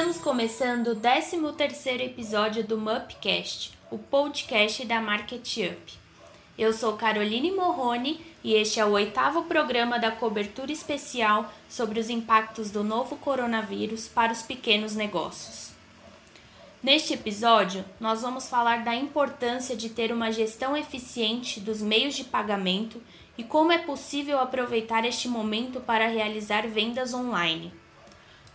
Estamos 0.00 0.16
começando 0.16 0.86
o 0.92 0.96
13º 0.96 2.00
episódio 2.00 2.64
do 2.64 2.78
Mupcast, 2.78 3.78
o 3.90 3.98
podcast 3.98 4.86
da 4.86 4.98
Market 4.98 5.58
Up. 5.58 5.92
Eu 6.56 6.72
sou 6.72 6.94
Caroline 6.94 7.50
Morrone 7.50 8.18
e 8.42 8.54
este 8.54 8.80
é 8.80 8.84
o 8.86 8.92
oitavo 8.92 9.42
programa 9.42 9.98
da 9.98 10.10
cobertura 10.10 10.72
especial 10.72 11.52
sobre 11.68 12.00
os 12.00 12.08
impactos 12.08 12.70
do 12.70 12.82
novo 12.82 13.14
coronavírus 13.16 14.08
para 14.08 14.32
os 14.32 14.40
pequenos 14.40 14.94
negócios. 14.96 15.72
Neste 16.82 17.12
episódio, 17.12 17.84
nós 18.00 18.22
vamos 18.22 18.48
falar 18.48 18.82
da 18.82 18.94
importância 18.94 19.76
de 19.76 19.90
ter 19.90 20.12
uma 20.12 20.32
gestão 20.32 20.74
eficiente 20.74 21.60
dos 21.60 21.82
meios 21.82 22.14
de 22.14 22.24
pagamento 22.24 23.02
e 23.36 23.44
como 23.44 23.70
é 23.70 23.76
possível 23.76 24.40
aproveitar 24.40 25.04
este 25.04 25.28
momento 25.28 25.78
para 25.78 26.08
realizar 26.08 26.66
vendas 26.66 27.12
online. 27.12 27.70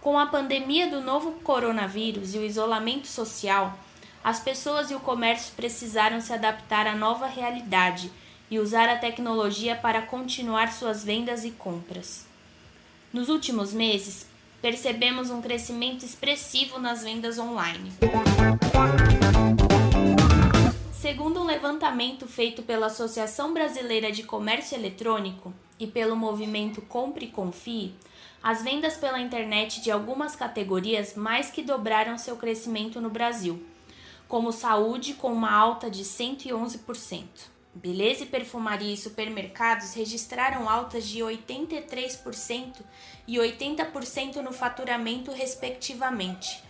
Com 0.06 0.20
a 0.20 0.28
pandemia 0.28 0.88
do 0.88 1.02
novo 1.02 1.32
coronavírus 1.44 2.36
e 2.36 2.38
o 2.38 2.46
isolamento 2.46 3.08
social, 3.08 3.76
as 4.24 4.40
pessoas 4.40 4.92
e 4.92 4.94
o 4.94 5.00
comércio 5.00 5.56
precisaram 5.56 6.22
se 6.22 6.32
adaptar 6.32 6.86
à 6.86 6.94
nova 6.94 7.26
realidade 7.26 8.12
e 8.52 8.60
usar 8.60 8.88
a 8.88 9.00
tecnologia 9.00 9.76
para 9.76 10.04
continuar 10.04 10.72
suas 10.72 11.04
vendas 11.04 11.44
e 11.44 11.50
compras. 11.50 12.24
Nos 13.12 13.30
últimos 13.30 13.74
meses, 13.74 14.28
percebemos 14.62 15.32
um 15.32 15.42
crescimento 15.42 16.06
expressivo 16.06 16.78
nas 16.78 17.02
vendas 17.02 17.40
online. 17.40 17.92
Segundo 20.94 21.40
um 21.40 21.46
levantamento 21.46 22.28
feito 22.28 22.62
pela 22.62 22.86
Associação 22.86 23.56
Brasileira 23.56 24.12
de 24.12 24.22
Comércio 24.22 24.78
Eletrônico 24.78 25.52
e 25.80 25.88
pelo 25.88 26.16
movimento 26.16 26.80
Compre 26.80 27.26
e 27.26 27.30
Confie, 27.30 27.96
as 28.46 28.62
vendas 28.62 28.96
pela 28.96 29.20
internet 29.20 29.82
de 29.82 29.90
algumas 29.90 30.36
categorias 30.36 31.16
mais 31.16 31.50
que 31.50 31.64
dobraram 31.64 32.16
seu 32.16 32.38
crescimento 32.38 33.02
no 33.02 33.10
Brasil, 33.10 33.66
como 34.28 34.52
saúde, 34.52 35.16
com 35.16 35.34
uma 35.34 35.52
alta 35.52 35.90
de 35.90 36.04
111%. 36.04 37.26
Beleza 37.74 38.22
e 38.22 38.28
perfumaria 38.28 38.94
e 38.94 38.98
supermercados 38.98 39.96
registraram 39.96 40.70
altas 40.70 41.08
de 41.08 41.22
83% 41.22 42.82
e 43.28 43.38
80% 43.38 44.36
no 44.36 44.54
faturamento, 44.54 45.32
respectivamente 45.32 46.64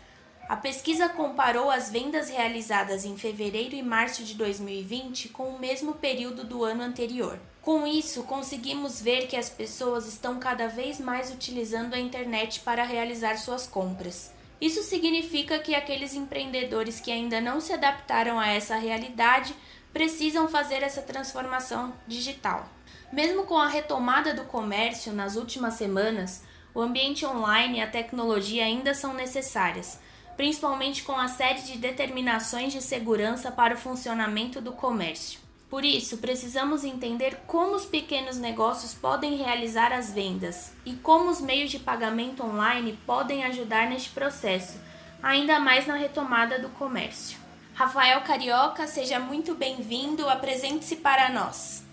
a 0.48 0.56
pesquisa 0.56 1.10
comparou 1.10 1.72
as 1.72 1.90
vendas 1.90 2.30
realizadas 2.30 3.04
em 3.04 3.18
fevereiro 3.18 3.74
e 3.74 3.82
março 3.82 4.24
de 4.24 4.36
2020 4.36 5.30
com 5.30 5.50
o 5.50 5.60
mesmo 5.60 5.96
período 5.96 6.44
do 6.44 6.64
ano 6.64 6.84
anterior. 6.84 7.40
Com 7.66 7.88
isso, 7.88 8.22
conseguimos 8.26 9.02
ver 9.02 9.26
que 9.26 9.36
as 9.36 9.50
pessoas 9.50 10.06
estão 10.06 10.38
cada 10.38 10.68
vez 10.68 11.00
mais 11.00 11.34
utilizando 11.34 11.96
a 11.96 12.00
internet 12.00 12.60
para 12.60 12.84
realizar 12.84 13.40
suas 13.40 13.66
compras. 13.66 14.32
Isso 14.62 14.84
significa 14.84 15.58
que 15.58 15.74
aqueles 15.74 16.14
empreendedores 16.14 17.00
que 17.00 17.12
ainda 17.12 17.42
não 17.42 17.60
se 17.60 17.74
adaptaram 17.74 18.40
a 18.40 18.48
essa 18.48 18.76
realidade 18.76 19.56
precisam 19.92 20.48
fazer 20.48 20.84
essa 20.84 21.02
transformação 21.02 21.92
digital. 22.06 22.70
Mesmo 23.12 23.46
com 23.46 23.58
a 23.58 23.68
retomada 23.68 24.32
do 24.32 24.44
comércio 24.44 25.12
nas 25.12 25.36
últimas 25.36 25.74
semanas, 25.74 26.44
o 26.72 26.80
ambiente 26.80 27.26
online 27.26 27.80
e 27.80 27.82
a 27.82 27.90
tecnologia 27.90 28.64
ainda 28.64 28.94
são 28.94 29.12
necessárias 29.12 29.98
principalmente 30.36 31.02
com 31.04 31.14
a 31.14 31.30
série 31.30 31.62
de 31.62 31.78
determinações 31.78 32.74
de 32.74 32.82
segurança 32.82 33.50
para 33.52 33.76
o 33.76 33.78
funcionamento 33.78 34.60
do 34.60 34.74
comércio. 34.74 35.45
Por 35.76 35.84
isso, 35.84 36.20
precisamos 36.20 36.86
entender 36.86 37.42
como 37.46 37.76
os 37.76 37.86
pequenos 37.86 38.38
negócios 38.38 38.94
podem 38.94 39.36
realizar 39.36 39.92
as 39.92 40.10
vendas 40.10 40.72
e 40.86 40.94
como 40.94 41.30
os 41.30 41.42
meios 41.42 41.70
de 41.70 41.80
pagamento 41.80 42.46
online 42.46 42.98
podem 43.06 43.44
ajudar 43.44 43.90
neste 43.90 44.10
processo, 44.12 44.80
ainda 45.22 45.60
mais 45.60 45.86
na 45.86 45.96
retomada 45.96 46.58
do 46.58 46.70
comércio. 46.70 47.38
Rafael 47.74 48.22
Carioca, 48.22 48.88
seja 48.88 49.20
muito 49.20 49.54
bem-vindo, 49.54 50.30
apresente-se 50.30 50.96
para 50.96 51.30
nós. 51.30 51.84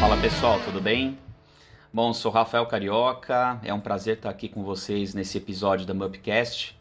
Fala 0.00 0.16
pessoal, 0.16 0.58
tudo 0.64 0.80
bem? 0.80 1.16
Bom, 1.90 2.12
sou 2.12 2.30
Rafael 2.30 2.66
Carioca, 2.66 3.58
é 3.64 3.72
um 3.72 3.80
prazer 3.80 4.18
estar 4.18 4.28
aqui 4.28 4.46
com 4.46 4.62
vocês 4.62 5.14
nesse 5.14 5.38
episódio 5.38 5.86
da 5.86 5.94
Mupcast. 5.94 6.78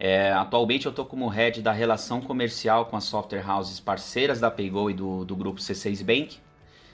É, 0.00 0.32
atualmente 0.32 0.86
eu 0.86 0.90
estou 0.90 1.04
como 1.04 1.28
head 1.28 1.60
da 1.60 1.72
relação 1.72 2.22
comercial 2.22 2.86
com 2.86 2.96
as 2.96 3.04
software 3.04 3.44
houses 3.46 3.78
parceiras 3.78 4.40
da 4.40 4.50
Paygo 4.50 4.90
e 4.90 4.94
do, 4.94 5.26
do 5.26 5.36
grupo 5.36 5.60
C6 5.60 6.02
Bank. 6.02 6.38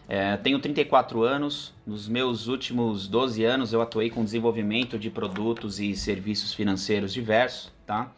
É, 0.08 0.36
tenho 0.38 0.58
34 0.58 1.22
anos, 1.22 1.72
nos 1.86 2.08
meus 2.08 2.48
últimos 2.48 3.06
12 3.06 3.44
anos 3.44 3.72
eu 3.72 3.80
atuei 3.80 4.10
com 4.10 4.24
desenvolvimento 4.24 4.98
de 4.98 5.08
produtos 5.08 5.78
e 5.78 5.94
serviços 5.94 6.52
financeiros 6.52 7.12
diversos, 7.12 7.70
tá? 7.86 8.10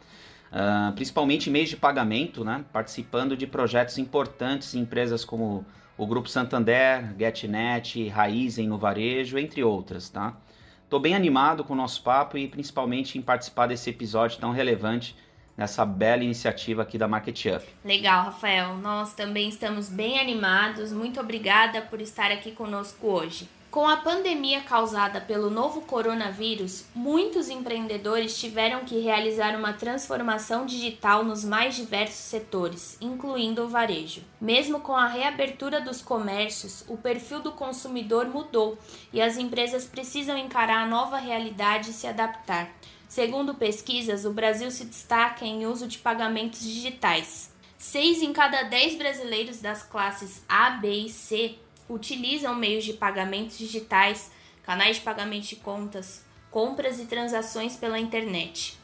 Uh, 0.51 0.91
principalmente 0.93 1.49
em 1.49 1.53
meios 1.53 1.69
de 1.69 1.77
pagamento, 1.77 2.43
né? 2.43 2.65
participando 2.73 3.37
de 3.37 3.45
projetos 3.45 3.99
importantes 3.99 4.73
em 4.73 4.79
empresas 4.79 5.23
como 5.23 5.65
o 5.97 6.05
Grupo 6.05 6.29
Santander, 6.29 7.15
GetNet, 7.17 8.07
Raizen 8.09 8.67
no 8.67 8.77
varejo, 8.77 9.37
entre 9.37 9.63
outras, 9.63 10.09
tá? 10.09 10.35
Tô 10.89 10.99
bem 10.99 11.15
animado 11.15 11.63
com 11.63 11.73
o 11.73 11.75
nosso 11.75 12.03
papo 12.03 12.37
e 12.37 12.47
principalmente 12.47 13.17
em 13.17 13.21
participar 13.21 13.67
desse 13.67 13.89
episódio 13.89 14.39
tão 14.39 14.51
relevante 14.51 15.15
nessa 15.57 15.85
bela 15.85 16.23
iniciativa 16.23 16.81
aqui 16.81 16.97
da 16.97 17.07
Market 17.07 17.45
Up. 17.45 17.65
Legal, 17.83 18.25
Rafael. 18.25 18.75
Nós 18.75 19.13
também 19.13 19.49
estamos 19.49 19.89
bem 19.89 20.19
animados. 20.19 20.91
Muito 20.91 21.19
obrigada 21.19 21.81
por 21.81 22.01
estar 22.01 22.31
aqui 22.31 22.51
conosco 22.51 23.07
hoje. 23.07 23.49
Com 23.75 23.89
a 23.89 23.97
pandemia 23.97 24.61
causada 24.61 25.19
pelo 25.19 25.49
novo 25.49 25.81
coronavírus, 25.81 26.85
muitos 26.95 27.49
empreendedores 27.49 28.39
tiveram 28.39 28.85
que 28.85 29.01
realizar 29.01 29.53
uma 29.53 29.73
transformação 29.73 30.65
digital 30.65 31.25
nos 31.25 31.43
mais 31.43 31.75
diversos 31.75 32.23
setores, 32.23 32.97
incluindo 33.01 33.63
o 33.63 33.67
varejo. 33.67 34.21
Mesmo 34.39 34.79
com 34.79 34.95
a 34.95 35.09
reabertura 35.09 35.81
dos 35.81 36.01
comércios, 36.01 36.85
o 36.87 36.95
perfil 36.95 37.41
do 37.41 37.51
consumidor 37.51 38.29
mudou 38.29 38.77
e 39.11 39.21
as 39.21 39.37
empresas 39.37 39.83
precisam 39.83 40.37
encarar 40.37 40.83
a 40.83 40.87
nova 40.87 41.17
realidade 41.17 41.89
e 41.89 41.93
se 41.93 42.07
adaptar. 42.07 42.71
Segundo 43.09 43.55
pesquisas, 43.55 44.23
o 44.23 44.31
Brasil 44.31 44.71
se 44.71 44.85
destaca 44.85 45.43
em 45.43 45.65
uso 45.65 45.85
de 45.85 45.97
pagamentos 45.97 46.61
digitais. 46.61 47.53
Seis 47.77 48.21
em 48.21 48.31
cada 48.31 48.63
dez 48.63 48.97
brasileiros 48.97 49.59
das 49.59 49.83
classes 49.83 50.45
A, 50.47 50.69
B 50.69 50.91
e 50.91 51.09
C 51.09 51.59
utilizam 51.89 52.55
meios 52.55 52.83
de 52.83 52.93
pagamentos 52.93 53.57
digitais, 53.57 54.31
canais 54.63 54.97
de 54.97 55.03
pagamento 55.03 55.47
de 55.47 55.55
contas, 55.57 56.23
compras 56.49 56.99
e 56.99 57.05
transações 57.05 57.75
pela 57.75 57.99
internet. 57.99 58.77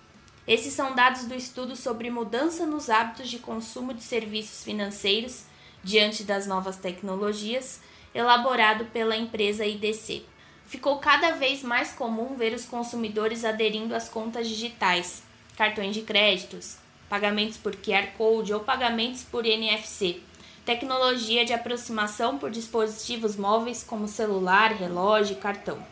Esses 0.48 0.74
são 0.74 0.96
dados 0.96 1.26
do 1.26 1.36
estudo 1.36 1.76
sobre 1.76 2.10
mudança 2.10 2.66
nos 2.66 2.90
hábitos 2.90 3.30
de 3.30 3.40
consumo 3.40 3.94
de 3.94 4.04
serviços 4.04 4.64
financeiros 4.64 5.46
diante 5.84 6.24
das 6.24 6.46
novas 6.46 6.78
tecnologias, 6.78 7.82
elaborado 8.14 8.86
pela 8.86 9.16
empresa 9.16 9.66
IDC. 9.66 10.24
Ficou 10.66 11.00
cada 11.00 11.32
vez 11.32 11.64
mais 11.64 11.94
comum 11.94 12.36
ver 12.36 12.54
os 12.54 12.66
consumidores 12.66 13.44
aderindo 13.44 13.96
às 13.96 14.10
contas 14.10 14.48
digitais, 14.48 15.24
cartões 15.56 15.94
de 15.94 16.02
créditos, 16.02 16.78
pagamentos 17.10 17.58
por 17.58 17.76
QR 17.76 18.08
Code 18.18 18.54
ou 18.54 18.62
pagamentos 18.62 19.24
por 19.24 19.46
NFC 19.46 20.22
tecnologia 20.66 21.44
de 21.44 21.54
aproximação 21.54 22.38
por 22.38 22.52
dispositivos 22.52 23.36
móveis 23.36 23.84
como 23.84 24.08
celular, 24.08 24.74
relógio 24.74 25.34
e 25.34 25.40
cartão. 25.40 25.84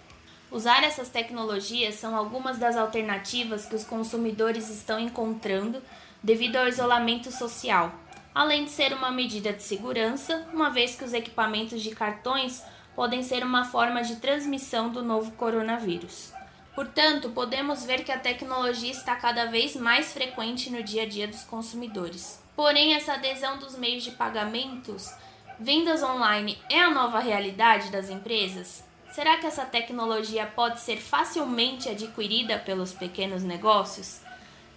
Usar 0.52 0.84
essas 0.84 1.10
tecnologias 1.10 1.96
são 1.96 2.16
algumas 2.16 2.58
das 2.58 2.76
alternativas 2.76 3.66
que 3.66 3.76
os 3.76 3.84
consumidores 3.84 4.70
estão 4.70 5.00
encontrando 5.00 5.82
devido 6.22 6.56
ao 6.58 6.68
isolamento 6.68 7.32
social, 7.32 7.94
além 8.34 8.66
de 8.66 8.72
ser 8.72 8.94
uma 8.94 9.12
medida 9.12 9.54
de 9.54 9.64
segurança, 9.64 10.48
uma 10.54 10.70
vez 10.70 10.96
que 10.96 11.04
os 11.04 11.14
equipamentos 11.14 11.82
de 11.82 11.92
cartões 11.92 12.64
podem 12.96 13.24
ser 13.24 13.44
uma 13.44 13.64
forma 13.64 14.02
de 14.04 14.18
transmissão 14.18 14.90
do 14.90 15.04
novo 15.04 15.32
coronavírus. 15.32 16.34
Portanto, 16.76 17.30
podemos 17.30 17.84
ver 17.84 18.04
que 18.04 18.12
a 18.12 18.20
tecnologia 18.20 18.92
está 18.92 19.16
cada 19.16 19.46
vez 19.46 19.76
mais 19.76 20.14
frequente 20.14 20.70
no 20.70 20.82
dia 20.82 21.04
a 21.04 21.06
dia 21.06 21.28
dos 21.28 21.44
consumidores. 21.44 22.40
Porém, 22.60 22.94
essa 22.94 23.14
adesão 23.14 23.58
dos 23.58 23.78
meios 23.78 24.04
de 24.04 24.12
pagamentos, 24.12 25.14
vendas 25.58 26.04
online, 26.04 26.58
é 26.70 26.82
a 26.82 26.90
nova 26.90 27.22
realidade 27.22 27.90
das 27.90 28.10
empresas? 28.10 28.84
Será 29.14 29.38
que 29.38 29.46
essa 29.46 29.64
tecnologia 29.64 30.46
pode 30.46 30.82
ser 30.82 30.98
facilmente 30.98 31.88
adquirida 31.88 32.60
pelos 32.60 32.92
pequenos 32.92 33.44
negócios? 33.44 34.20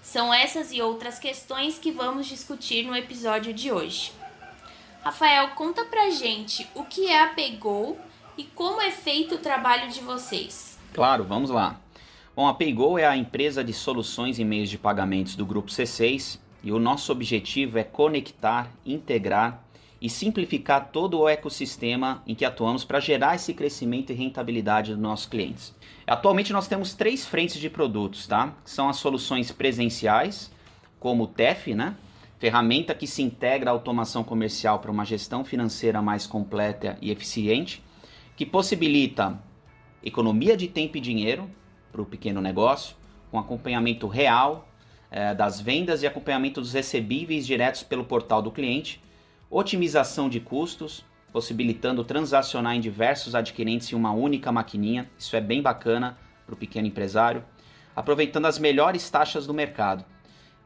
São 0.01 0.33
essas 0.33 0.71
e 0.71 0.81
outras 0.81 1.19
questões 1.19 1.77
que 1.77 1.91
vamos 1.91 2.29
discutir 2.29 2.87
no 2.87 2.95
episódio 2.95 3.53
de 3.53 3.73
hoje. 3.73 4.13
Rafael, 5.03 5.49
conta 5.57 5.85
pra 5.85 6.09
gente 6.11 6.65
o 6.77 6.85
que 6.85 7.09
é 7.09 7.21
a 7.21 7.35
Paygo 7.35 7.99
e 8.39 8.45
como 8.45 8.81
é 8.81 8.93
feito 8.93 9.35
o 9.35 9.39
trabalho 9.39 9.91
de 9.91 9.99
vocês. 10.03 10.79
Claro, 10.95 11.25
vamos 11.25 11.51
lá. 11.51 11.81
Bom, 12.37 12.47
a 12.47 12.55
Paygo 12.55 12.97
é 12.97 13.09
a 13.09 13.17
empresa 13.17 13.65
de 13.65 13.73
soluções 13.73 14.39
e 14.39 14.45
meios 14.45 14.71
de 14.71 14.79
pagamentos 14.79 15.35
do 15.35 15.45
grupo 15.45 15.69
C6 15.69 16.39
e 16.63 16.71
o 16.71 16.79
nosso 16.79 17.11
objetivo 17.11 17.79
é 17.79 17.85
conectar, 17.85 18.71
integrar 18.87 19.65
e 20.01 20.11
simplificar 20.11 20.91
todo 20.91 21.21
o 21.21 21.29
ecossistema 21.29 22.23
em 22.27 22.35
que 22.35 22.45
atuamos 22.45 22.85
para 22.85 22.99
gerar 22.99 23.37
esse 23.37 23.55
crescimento 23.55 24.11
e 24.11 24.17
rentabilidade 24.17 24.91
dos 24.93 25.01
nossos 25.01 25.27
clientes. 25.27 25.75
Atualmente 26.07 26.53
nós 26.53 26.67
temos 26.67 26.93
três 26.95 27.25
frentes 27.25 27.61
de 27.61 27.71
produtos, 27.71 28.27
tá? 28.27 28.57
São 28.65 28.89
as 28.89 28.97
soluções 28.97 29.53
presenciais, 29.53 30.53
como 30.99 31.25
o 31.25 31.27
TEF, 31.29 31.75
né? 31.75 31.97
Ferramenta 32.39 32.95
que 32.97 33.07
se 33.07 33.23
integra 33.23 33.71
à 33.71 33.73
automação 33.73 34.25
comercial 34.25 34.81
para 34.81 34.91
uma 34.91 35.05
gestão 35.05 35.45
financeira 35.45 36.03
mais 36.03 36.27
completa 36.27 36.99
e 37.01 37.13
eficiente, 37.13 37.81
que 38.37 38.45
possibilita 38.45 39.41
economia 40.03 40.57
de 40.57 40.67
tempo 40.67 40.97
e 40.97 41.01
dinheiro 41.01 41.49
para 41.93 42.03
o 42.03 42.07
pequeno 42.07 42.41
negócio, 42.41 42.97
com 43.31 43.39
acompanhamento 43.39 44.09
real 44.09 44.69
eh, 45.13 45.35
das 45.35 45.61
vendas 45.61 46.03
e 46.03 46.07
acompanhamento 46.07 46.59
dos 46.59 46.73
recebíveis 46.73 47.47
diretos 47.47 47.83
pelo 47.83 48.03
portal 48.03 48.41
do 48.41 48.51
cliente, 48.51 48.99
otimização 49.51 50.27
de 50.27 50.41
custos, 50.41 51.05
possibilitando 51.31 52.03
transacionar 52.03 52.75
em 52.75 52.81
diversos 52.81 53.35
adquirentes 53.35 53.93
em 53.93 53.95
uma 53.95 54.11
única 54.11 54.51
maquininha, 54.51 55.11
isso 55.19 55.37
é 55.37 55.41
bem 55.41 55.61
bacana 55.61 56.17
para 56.47 56.55
o 56.55 56.57
pequeno 56.57 56.87
empresário, 56.89 57.45
aproveitando 57.95 58.47
as 58.47 58.59
melhores 58.59 59.11
taxas 59.11 59.47
do 59.47 59.53
mercado. 59.53 60.03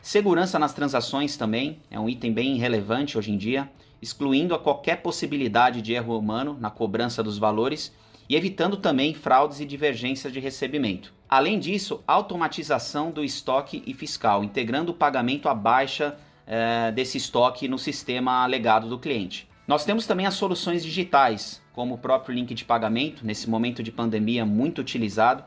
Segurança 0.00 0.60
nas 0.60 0.72
transações 0.72 1.36
também 1.36 1.82
é 1.90 1.98
um 1.98 2.08
item 2.08 2.32
bem 2.32 2.56
relevante 2.56 3.18
hoje 3.18 3.32
em 3.32 3.36
dia, 3.36 3.68
excluindo 4.00 4.54
a 4.54 4.58
qualquer 4.60 5.02
possibilidade 5.02 5.82
de 5.82 5.92
erro 5.92 6.16
humano 6.16 6.56
na 6.60 6.70
cobrança 6.70 7.20
dos 7.20 7.36
valores 7.36 7.92
e 8.28 8.36
evitando 8.36 8.76
também 8.76 9.14
fraudes 9.14 9.60
e 9.60 9.64
divergências 9.64 10.32
de 10.32 10.40
recebimento. 10.40 11.14
Além 11.28 11.58
disso, 11.58 12.02
automatização 12.06 13.10
do 13.10 13.24
estoque 13.24 13.82
e 13.86 13.92
fiscal, 13.94 14.44
integrando 14.44 14.92
o 14.92 14.94
pagamento 14.94 15.48
à 15.48 15.54
baixa 15.54 16.16
é, 16.46 16.92
desse 16.92 17.18
estoque 17.18 17.66
no 17.66 17.78
sistema 17.78 18.46
legado 18.46 18.88
do 18.88 18.98
cliente. 18.98 19.48
Nós 19.66 19.84
temos 19.84 20.06
também 20.06 20.26
as 20.26 20.34
soluções 20.34 20.84
digitais, 20.84 21.60
como 21.72 21.94
o 21.94 21.98
próprio 21.98 22.34
link 22.34 22.54
de 22.54 22.64
pagamento, 22.64 23.26
nesse 23.26 23.50
momento 23.50 23.82
de 23.82 23.90
pandemia 23.90 24.46
muito 24.46 24.80
utilizado, 24.80 25.44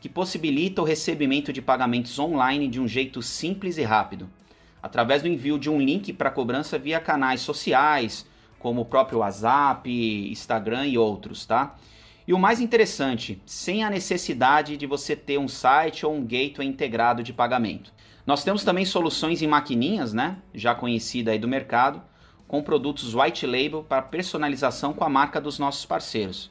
que 0.00 0.08
possibilita 0.08 0.80
o 0.80 0.84
recebimento 0.84 1.52
de 1.52 1.60
pagamentos 1.60 2.18
online 2.18 2.68
de 2.68 2.80
um 2.80 2.88
jeito 2.88 3.20
simples 3.20 3.76
e 3.76 3.82
rápido, 3.82 4.30
através 4.82 5.22
do 5.22 5.28
envio 5.28 5.58
de 5.58 5.68
um 5.68 5.78
link 5.78 6.12
para 6.12 6.30
cobrança 6.30 6.78
via 6.78 7.00
canais 7.00 7.42
sociais, 7.42 8.26
como 8.58 8.80
o 8.80 8.84
próprio 8.86 9.18
WhatsApp, 9.18 9.90
Instagram 10.30 10.86
e 10.86 10.96
outros, 10.96 11.44
tá? 11.44 11.76
E 12.28 12.34
o 12.34 12.38
mais 12.38 12.60
interessante, 12.60 13.40
sem 13.46 13.82
a 13.82 13.88
necessidade 13.88 14.76
de 14.76 14.84
você 14.84 15.16
ter 15.16 15.38
um 15.38 15.48
site 15.48 16.04
ou 16.04 16.14
um 16.14 16.20
gateway 16.20 16.68
integrado 16.68 17.22
de 17.22 17.32
pagamento. 17.32 17.90
Nós 18.26 18.44
temos 18.44 18.62
também 18.62 18.84
soluções 18.84 19.40
em 19.40 19.46
maquininhas, 19.46 20.12
né? 20.12 20.36
Já 20.52 20.74
conhecida 20.74 21.30
aí 21.30 21.38
do 21.38 21.48
mercado, 21.48 22.02
com 22.46 22.62
produtos 22.62 23.14
white 23.14 23.46
label 23.46 23.82
para 23.82 24.02
personalização 24.02 24.92
com 24.92 25.04
a 25.04 25.08
marca 25.08 25.40
dos 25.40 25.58
nossos 25.58 25.86
parceiros. 25.86 26.50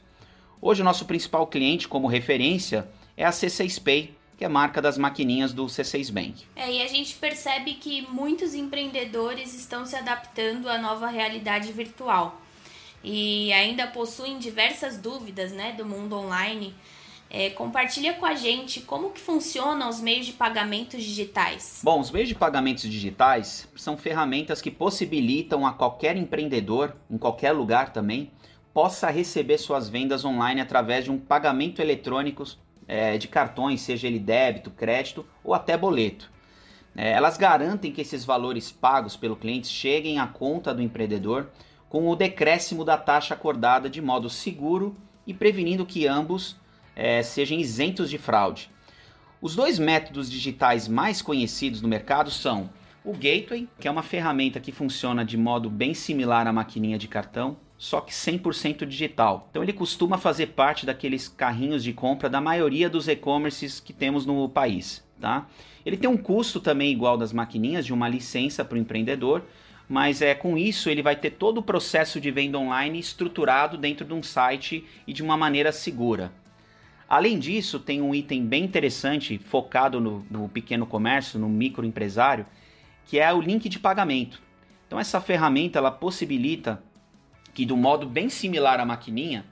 Hoje 0.59 0.81
o 0.81 0.83
nosso 0.83 1.05
principal 1.05 1.45
cliente 1.45 1.87
como 1.87 2.07
referência 2.07 2.89
é 3.15 3.23
a 3.23 3.29
C6 3.29 3.79
Pay, 3.79 4.15
que 4.35 4.43
é 4.43 4.47
a 4.47 4.49
marca 4.49 4.81
das 4.81 4.97
maquininhas 4.97 5.53
do 5.53 5.67
C6 5.67 6.11
Bank. 6.11 6.43
É, 6.55 6.73
e 6.73 6.81
a 6.81 6.87
gente 6.87 7.13
percebe 7.17 7.75
que 7.75 8.01
muitos 8.09 8.55
empreendedores 8.55 9.53
estão 9.53 9.85
se 9.85 9.95
adaptando 9.95 10.67
à 10.69 10.79
nova 10.79 11.05
realidade 11.05 11.71
virtual 11.71 12.41
e 13.07 13.53
ainda 13.53 13.87
possuem 13.87 14.37
diversas 14.37 14.97
dúvidas 14.97 15.53
né, 15.53 15.71
do 15.71 15.85
mundo 15.85 16.17
online 16.17 16.75
é, 17.29 17.49
compartilha 17.49 18.13
com 18.13 18.25
a 18.25 18.35
gente 18.35 18.81
como 18.81 19.11
que 19.11 19.19
funcionam 19.19 19.89
os 19.89 19.99
meios 19.99 20.25
de 20.25 20.33
pagamentos 20.33 21.03
digitais. 21.03 21.81
Bom, 21.83 21.99
os 21.99 22.11
meios 22.11 22.29
de 22.29 22.35
pagamentos 22.35 22.83
digitais 22.83 23.67
são 23.75 23.97
ferramentas 23.97 24.61
que 24.61 24.71
possibilitam 24.71 25.65
a 25.65 25.73
qualquer 25.73 26.15
empreendedor, 26.15 26.95
em 27.09 27.17
qualquer 27.17 27.51
lugar 27.51 27.91
também, 27.91 28.31
possa 28.73 29.09
receber 29.09 29.57
suas 29.57 29.89
vendas 29.89 30.23
online 30.23 30.61
através 30.61 31.05
de 31.05 31.11
um 31.11 31.17
pagamento 31.17 31.81
eletrônico 31.81 32.43
é, 32.87 33.17
de 33.17 33.27
cartões, 33.27 33.81
seja 33.81 34.07
ele 34.07 34.19
débito, 34.19 34.69
crédito 34.71 35.25
ou 35.43 35.53
até 35.53 35.77
boleto. 35.77 36.31
É, 36.95 37.11
elas 37.11 37.37
garantem 37.37 37.91
que 37.91 38.01
esses 38.01 38.23
valores 38.23 38.71
pagos 38.71 39.15
pelo 39.15 39.35
cliente 39.35 39.67
cheguem 39.67 40.19
à 40.19 40.27
conta 40.27 40.73
do 40.73 40.81
empreendedor 40.81 41.49
com 41.89 42.07
o 42.09 42.15
decréscimo 42.15 42.83
da 42.83 42.97
taxa 42.97 43.33
acordada 43.33 43.89
de 43.89 44.01
modo 44.01 44.29
seguro 44.29 44.95
e 45.25 45.33
prevenindo 45.33 45.85
que 45.85 46.07
ambos 46.07 46.55
é, 46.95 47.21
sejam 47.21 47.57
isentos 47.57 48.09
de 48.09 48.17
fraude. 48.17 48.69
Os 49.41 49.55
dois 49.55 49.77
métodos 49.77 50.29
digitais 50.29 50.87
mais 50.87 51.21
conhecidos 51.21 51.81
no 51.81 51.87
mercado 51.87 52.31
são 52.31 52.69
o 53.05 53.13
Gateway, 53.13 53.69
que 53.79 53.87
é 53.87 53.91
uma 53.91 54.03
ferramenta 54.03 54.59
que 54.59 54.71
funciona 54.71 55.23
de 55.23 55.37
modo 55.37 55.69
bem 55.69 55.93
similar 55.93 56.47
à 56.47 56.51
maquininha 56.51 56.97
de 56.97 57.07
cartão, 57.07 57.57
só 57.77 58.01
que 58.01 58.11
100% 58.11 58.85
digital. 58.85 59.47
Então 59.49 59.61
ele 59.61 59.71
costuma 59.71 60.17
fazer 60.17 60.47
parte 60.47 60.85
daqueles 60.85 61.27
carrinhos 61.27 61.83
de 61.83 61.93
compra 61.93 62.29
da 62.29 62.41
maioria 62.41 62.89
dos 62.89 63.07
e-commerces 63.07 63.79
que 63.79 63.93
temos 63.93 64.25
no 64.25 64.49
país. 64.49 65.05
Tá? 65.21 65.47
Ele 65.85 65.95
tem 65.95 66.09
um 66.09 66.17
custo 66.17 66.59
também 66.59 66.91
igual 66.91 67.17
das 67.17 67.31
maquininhas, 67.31 67.85
de 67.85 67.93
uma 67.93 68.09
licença 68.09 68.65
para 68.65 68.75
o 68.75 68.79
empreendedor, 68.79 69.43
mas 69.87 70.21
é 70.21 70.35
com 70.35 70.57
isso 70.57 70.89
ele 70.89 71.01
vai 71.01 71.15
ter 71.15 71.31
todo 71.31 71.59
o 71.59 71.63
processo 71.63 72.19
de 72.19 72.29
venda 72.29 72.57
online 72.57 72.99
estruturado 72.99 73.77
dentro 73.77 74.05
de 74.05 74.13
um 74.13 74.21
site 74.21 74.85
e 75.05 75.13
de 75.13 75.23
uma 75.23 75.37
maneira 75.37 75.71
segura. 75.71 76.31
Além 77.07 77.39
disso, 77.39 77.79
tem 77.79 78.01
um 78.01 78.13
item 78.13 78.45
bem 78.45 78.65
interessante 78.65 79.37
focado 79.37 80.01
no, 80.01 80.25
no 80.29 80.49
pequeno 80.49 80.85
comércio, 80.85 81.39
no 81.39 81.47
microempresário, 81.47 82.45
que 83.05 83.17
é 83.17 83.33
o 83.33 83.39
link 83.39 83.69
de 83.69 83.79
pagamento. 83.79 84.41
Então 84.85 84.99
essa 84.99 85.21
ferramenta 85.21 85.79
ela 85.79 85.91
possibilita 85.91 86.83
que 87.53 87.65
do 87.65 87.77
modo 87.77 88.05
bem 88.05 88.29
similar 88.29 88.79
à 88.79 88.85
maquininha 88.85 89.45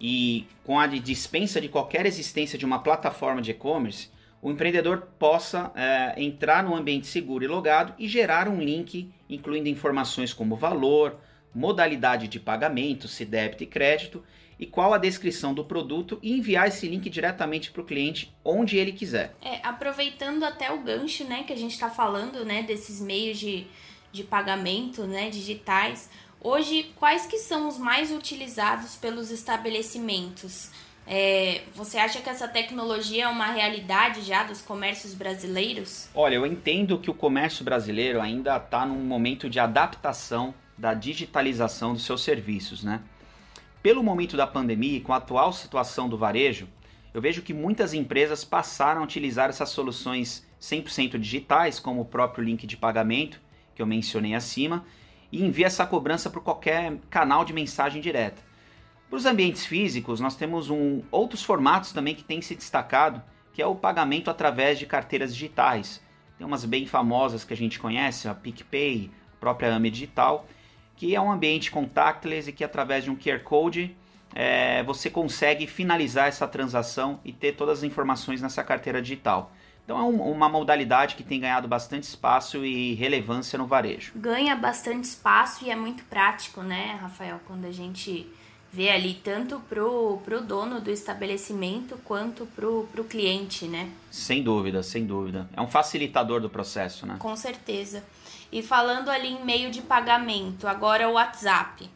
e 0.00 0.46
com 0.64 0.80
a 0.80 0.86
dispensa 0.86 1.60
de 1.60 1.68
qualquer 1.68 2.06
existência 2.06 2.58
de 2.58 2.64
uma 2.64 2.78
plataforma 2.78 3.42
de 3.42 3.50
e-commerce, 3.50 4.10
o 4.42 4.50
empreendedor 4.50 5.06
possa 5.18 5.70
é, 5.76 6.20
entrar 6.20 6.64
no 6.64 6.74
ambiente 6.74 7.06
seguro 7.06 7.44
e 7.44 7.46
logado 7.46 7.94
e 7.96 8.08
gerar 8.08 8.48
um 8.48 8.60
link 8.60 9.08
incluindo 9.30 9.68
informações 9.68 10.32
como 10.34 10.56
valor, 10.56 11.16
modalidade 11.54 12.26
de 12.28 12.40
pagamento, 12.40 13.06
se 13.06 13.24
débito 13.24 13.62
e 13.62 13.66
crédito, 13.66 14.22
e 14.58 14.66
qual 14.66 14.92
a 14.92 14.98
descrição 14.98 15.54
do 15.54 15.64
produto 15.64 16.18
e 16.22 16.32
enviar 16.38 16.68
esse 16.68 16.86
link 16.86 17.08
diretamente 17.08 17.70
para 17.70 17.82
o 17.82 17.84
cliente 17.84 18.32
onde 18.44 18.76
ele 18.76 18.92
quiser. 18.92 19.34
É, 19.40 19.60
aproveitando 19.62 20.44
até 20.44 20.70
o 20.70 20.82
gancho, 20.82 21.24
né, 21.24 21.44
que 21.44 21.52
a 21.52 21.56
gente 21.56 21.72
está 21.72 21.90
falando, 21.90 22.44
né, 22.44 22.62
desses 22.62 23.00
meios 23.00 23.38
de, 23.38 23.66
de 24.12 24.22
pagamento, 24.22 25.04
né, 25.04 25.30
digitais. 25.30 26.10
Hoje, 26.40 26.92
quais 26.96 27.26
que 27.26 27.38
são 27.38 27.68
os 27.68 27.78
mais 27.78 28.10
utilizados 28.10 28.96
pelos 28.96 29.30
estabelecimentos? 29.30 30.70
É, 31.06 31.62
você 31.74 31.98
acha 31.98 32.20
que 32.20 32.30
essa 32.30 32.46
tecnologia 32.46 33.24
é 33.24 33.28
uma 33.28 33.46
realidade 33.46 34.22
já 34.22 34.44
dos 34.44 34.62
comércios 34.62 35.14
brasileiros? 35.14 36.08
Olha, 36.14 36.36
eu 36.36 36.46
entendo 36.46 36.98
que 36.98 37.10
o 37.10 37.14
comércio 37.14 37.64
brasileiro 37.64 38.20
ainda 38.20 38.56
está 38.56 38.86
num 38.86 39.04
momento 39.04 39.50
de 39.50 39.58
adaptação 39.58 40.54
da 40.78 40.94
digitalização 40.94 41.92
dos 41.92 42.04
seus 42.04 42.22
serviços, 42.22 42.82
né? 42.84 43.00
Pelo 43.82 44.02
momento 44.02 44.36
da 44.36 44.46
pandemia 44.46 44.98
e 44.98 45.00
com 45.00 45.12
a 45.12 45.16
atual 45.16 45.52
situação 45.52 46.08
do 46.08 46.16
varejo, 46.16 46.68
eu 47.12 47.20
vejo 47.20 47.42
que 47.42 47.52
muitas 47.52 47.92
empresas 47.92 48.44
passaram 48.44 49.00
a 49.00 49.04
utilizar 49.04 49.50
essas 49.50 49.70
soluções 49.70 50.46
100% 50.60 51.18
digitais, 51.18 51.80
como 51.80 52.00
o 52.00 52.04
próprio 52.04 52.44
link 52.44 52.66
de 52.66 52.76
pagamento, 52.76 53.40
que 53.74 53.82
eu 53.82 53.86
mencionei 53.86 54.34
acima, 54.34 54.84
e 55.30 55.42
envia 55.42 55.66
essa 55.66 55.84
cobrança 55.84 56.30
por 56.30 56.42
qualquer 56.42 56.96
canal 57.10 57.44
de 57.44 57.52
mensagem 57.52 58.00
direta. 58.00 58.51
Para 59.12 59.18
os 59.18 59.26
ambientes 59.26 59.66
físicos, 59.66 60.20
nós 60.20 60.36
temos 60.36 60.70
um, 60.70 61.02
outros 61.10 61.42
formatos 61.42 61.92
também 61.92 62.14
que 62.14 62.24
têm 62.24 62.40
se 62.40 62.54
destacado, 62.54 63.22
que 63.52 63.60
é 63.60 63.66
o 63.66 63.74
pagamento 63.74 64.30
através 64.30 64.78
de 64.78 64.86
carteiras 64.86 65.34
digitais. 65.34 66.02
Tem 66.38 66.46
umas 66.46 66.64
bem 66.64 66.86
famosas 66.86 67.44
que 67.44 67.52
a 67.52 67.56
gente 67.56 67.78
conhece, 67.78 68.26
a 68.26 68.34
PicPay, 68.34 69.10
a 69.34 69.36
própria 69.38 69.74
AME 69.74 69.90
Digital, 69.90 70.46
que 70.96 71.14
é 71.14 71.20
um 71.20 71.30
ambiente 71.30 71.70
contactless 71.70 72.48
e 72.48 72.54
que 72.54 72.64
através 72.64 73.04
de 73.04 73.10
um 73.10 73.14
QR 73.14 73.40
Code 73.40 73.94
é, 74.34 74.82
você 74.84 75.10
consegue 75.10 75.66
finalizar 75.66 76.28
essa 76.28 76.48
transação 76.48 77.20
e 77.22 77.34
ter 77.34 77.52
todas 77.52 77.80
as 77.80 77.84
informações 77.84 78.40
nessa 78.40 78.64
carteira 78.64 79.02
digital. 79.02 79.52
Então 79.84 79.98
é 79.98 80.02
um, 80.04 80.22
uma 80.22 80.48
modalidade 80.48 81.16
que 81.16 81.22
tem 81.22 81.38
ganhado 81.38 81.68
bastante 81.68 82.04
espaço 82.04 82.64
e 82.64 82.94
relevância 82.94 83.58
no 83.58 83.66
varejo. 83.66 84.14
Ganha 84.16 84.56
bastante 84.56 85.04
espaço 85.04 85.66
e 85.66 85.70
é 85.70 85.76
muito 85.76 86.02
prático, 86.04 86.62
né, 86.62 86.98
Rafael, 86.98 87.38
quando 87.44 87.66
a 87.66 87.72
gente 87.72 88.26
vê 88.72 88.88
ali 88.88 89.14
tanto 89.14 89.60
pro, 89.68 90.18
pro 90.24 90.40
dono 90.40 90.80
do 90.80 90.90
estabelecimento 90.90 91.98
quanto 92.04 92.46
pro, 92.46 92.88
pro 92.90 93.04
cliente, 93.04 93.66
né? 93.66 93.90
Sem 94.10 94.42
dúvida, 94.42 94.82
sem 94.82 95.04
dúvida. 95.04 95.48
É 95.54 95.60
um 95.60 95.66
facilitador 95.66 96.40
do 96.40 96.48
processo, 96.48 97.06
né? 97.06 97.16
Com 97.18 97.36
certeza. 97.36 98.02
E 98.50 98.62
falando 98.62 99.10
ali 99.10 99.28
em 99.28 99.44
meio 99.44 99.70
de 99.70 99.82
pagamento, 99.82 100.66
agora 100.66 101.06
o 101.08 101.12
WhatsApp, 101.12 101.88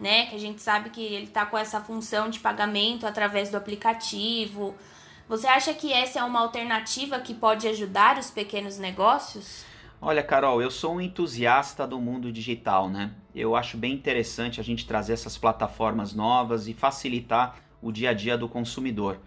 né? 0.00 0.26
Que 0.26 0.34
a 0.34 0.40
gente 0.40 0.60
sabe 0.60 0.90
que 0.90 1.00
ele 1.00 1.28
tá 1.28 1.46
com 1.46 1.56
essa 1.56 1.80
função 1.80 2.28
de 2.28 2.40
pagamento 2.40 3.06
através 3.06 3.48
do 3.48 3.56
aplicativo. 3.56 4.74
Você 5.28 5.46
acha 5.46 5.72
que 5.72 5.92
essa 5.92 6.18
é 6.18 6.24
uma 6.24 6.40
alternativa 6.40 7.20
que 7.20 7.34
pode 7.34 7.68
ajudar 7.68 8.18
os 8.18 8.30
pequenos 8.30 8.76
negócios? 8.76 9.64
Olha, 10.00 10.22
Carol, 10.22 10.62
eu 10.62 10.70
sou 10.70 10.94
um 10.94 11.00
entusiasta 11.00 11.84
do 11.84 12.00
mundo 12.00 12.30
digital, 12.30 12.88
né? 12.88 13.10
Eu 13.34 13.56
acho 13.56 13.76
bem 13.76 13.92
interessante 13.92 14.60
a 14.60 14.62
gente 14.62 14.86
trazer 14.86 15.12
essas 15.12 15.36
plataformas 15.36 16.14
novas 16.14 16.68
e 16.68 16.72
facilitar 16.72 17.56
o 17.82 17.90
dia 17.90 18.10
a 18.10 18.14
dia 18.14 18.38
do 18.38 18.48
consumidor. 18.48 19.18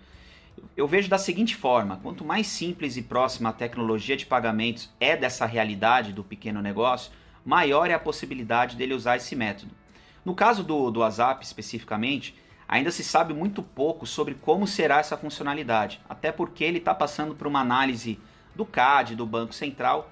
Eu 0.78 0.88
vejo 0.88 1.10
da 1.10 1.18
seguinte 1.18 1.58
forma: 1.58 2.00
quanto 2.02 2.24
mais 2.24 2.48
simples 2.48 2.96
e 2.96 3.02
próxima 3.02 3.50
a 3.50 3.54
tecnologia 3.54 4.16
de 4.16 4.26
pagamentos 4.26 4.90
é 4.98 5.18
dessa 5.18 5.46
realidade 5.46 6.14
do 6.14 6.24
pequeno 6.24 6.62
negócio, 6.62 7.12
maior 7.44 7.90
é 7.90 7.94
a 7.94 8.00
possibilidade 8.00 8.78
dele 8.78 8.94
usar 8.94 9.18
esse 9.18 9.36
método. 9.36 9.76
No 10.24 10.34
caso 10.34 10.64
do, 10.64 10.90
do 10.90 11.02
WhatsApp 11.02 11.44
especificamente, 11.44 12.34
ainda 12.66 12.92
se 12.92 13.04
sabe 13.04 13.34
muito 13.34 13.62
pouco 13.62 14.06
sobre 14.06 14.36
como 14.36 14.66
será 14.66 15.00
essa 15.00 15.18
funcionalidade, 15.18 16.00
até 16.08 16.32
porque 16.32 16.64
ele 16.64 16.78
está 16.78 16.96
passando 16.96 17.36
por 17.36 17.46
uma 17.46 17.60
análise 17.60 18.18
do 18.56 18.66
CAD, 18.66 19.18
do 19.18 19.26
Banco 19.26 19.54
Central, 19.54 20.10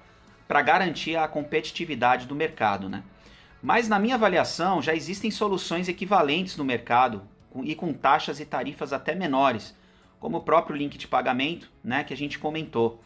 para 0.50 0.62
garantir 0.62 1.14
a 1.14 1.28
competitividade 1.28 2.26
do 2.26 2.34
mercado. 2.34 2.88
Né? 2.88 3.04
Mas, 3.62 3.88
na 3.88 4.00
minha 4.00 4.16
avaliação, 4.16 4.82
já 4.82 4.92
existem 4.92 5.30
soluções 5.30 5.88
equivalentes 5.88 6.56
no 6.56 6.64
mercado 6.64 7.22
e 7.62 7.72
com 7.76 7.92
taxas 7.92 8.40
e 8.40 8.44
tarifas 8.44 8.92
até 8.92 9.14
menores, 9.14 9.76
como 10.18 10.38
o 10.38 10.40
próprio 10.40 10.74
link 10.74 10.98
de 10.98 11.06
pagamento 11.06 11.70
né, 11.84 12.02
que 12.02 12.12
a 12.12 12.16
gente 12.16 12.36
comentou. 12.36 13.00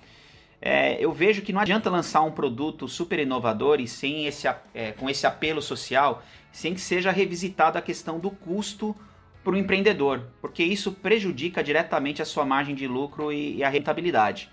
É, 0.59 0.97
eu 0.99 1.13
vejo 1.13 1.43
que 1.43 1.53
não 1.53 1.61
adianta 1.61 1.91
lançar 1.91 2.23
um 2.23 2.31
produto 2.31 2.89
super 2.89 3.19
inovador 3.19 3.79
e 3.79 3.87
sem 3.87 4.25
esse, 4.25 4.49
é, 4.73 4.93
com 4.93 5.11
esse 5.11 5.27
apelo 5.27 5.61
social, 5.61 6.23
sem 6.51 6.73
que 6.73 6.81
seja 6.81 7.11
revisitado 7.11 7.77
a 7.77 7.83
questão 7.83 8.19
do 8.19 8.31
custo 8.31 8.97
para 9.45 9.53
o 9.53 9.59
empreendedor, 9.59 10.29
porque 10.41 10.65
isso 10.65 10.93
prejudica 10.93 11.63
diretamente 11.63 12.23
a 12.23 12.25
sua 12.25 12.47
margem 12.47 12.75
de 12.75 12.89
lucro 12.89 13.31
e, 13.31 13.57
e 13.57 13.63
a 13.63 13.69
rentabilidade. 13.69 14.49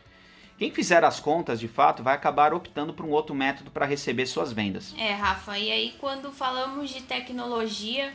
Quem 0.62 0.70
fizer 0.70 1.04
as 1.04 1.20
contas, 1.20 1.60
de 1.60 1.68
fato, 1.68 2.04
vai 2.04 2.14
acabar 2.14 2.54
optando 2.54 2.94
por 2.94 3.04
um 3.04 3.10
outro 3.10 3.34
método 3.34 3.72
para 3.72 3.84
receber 3.84 4.28
suas 4.28 4.54
vendas. 4.54 4.94
É, 4.96 5.12
Rafa, 5.12 5.58
e 5.58 5.72
aí 5.72 5.96
quando 6.00 6.32
falamos 6.32 6.92
de 6.92 7.02
tecnologia, 7.02 8.14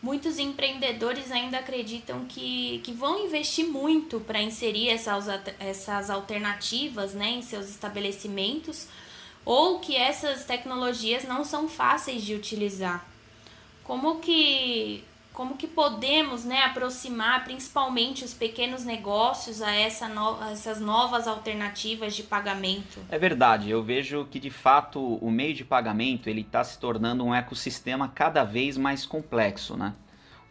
muitos 0.00 0.38
empreendedores 0.38 1.32
ainda 1.32 1.58
acreditam 1.58 2.24
que, 2.26 2.80
que 2.84 2.92
vão 2.92 3.26
investir 3.26 3.66
muito 3.66 4.20
para 4.20 4.40
inserir 4.40 4.90
essas, 4.90 5.26
essas 5.58 6.08
alternativas 6.08 7.14
né, 7.14 7.30
em 7.30 7.42
seus 7.42 7.68
estabelecimentos 7.68 8.86
ou 9.44 9.80
que 9.80 9.96
essas 9.96 10.44
tecnologias 10.44 11.24
não 11.24 11.44
são 11.44 11.68
fáceis 11.68 12.22
de 12.22 12.32
utilizar. 12.32 13.04
Como 13.82 14.20
que 14.20 15.02
como 15.38 15.56
que 15.56 15.68
podemos 15.68 16.44
né, 16.44 16.64
aproximar 16.64 17.44
principalmente 17.44 18.24
os 18.24 18.34
pequenos 18.34 18.84
negócios 18.84 19.62
a, 19.62 19.70
essa 19.70 20.08
no, 20.08 20.34
a 20.42 20.50
essas 20.50 20.80
novas 20.80 21.28
alternativas 21.28 22.16
de 22.16 22.24
pagamento? 22.24 22.98
É 23.08 23.16
verdade, 23.16 23.70
eu 23.70 23.80
vejo 23.80 24.26
que 24.28 24.40
de 24.40 24.50
fato 24.50 24.98
o 25.00 25.30
meio 25.30 25.54
de 25.54 25.64
pagamento 25.64 26.28
ele 26.28 26.40
está 26.40 26.64
se 26.64 26.76
tornando 26.80 27.24
um 27.24 27.32
ecossistema 27.32 28.08
cada 28.08 28.42
vez 28.42 28.76
mais 28.76 29.06
complexo. 29.06 29.76
Né? 29.76 29.94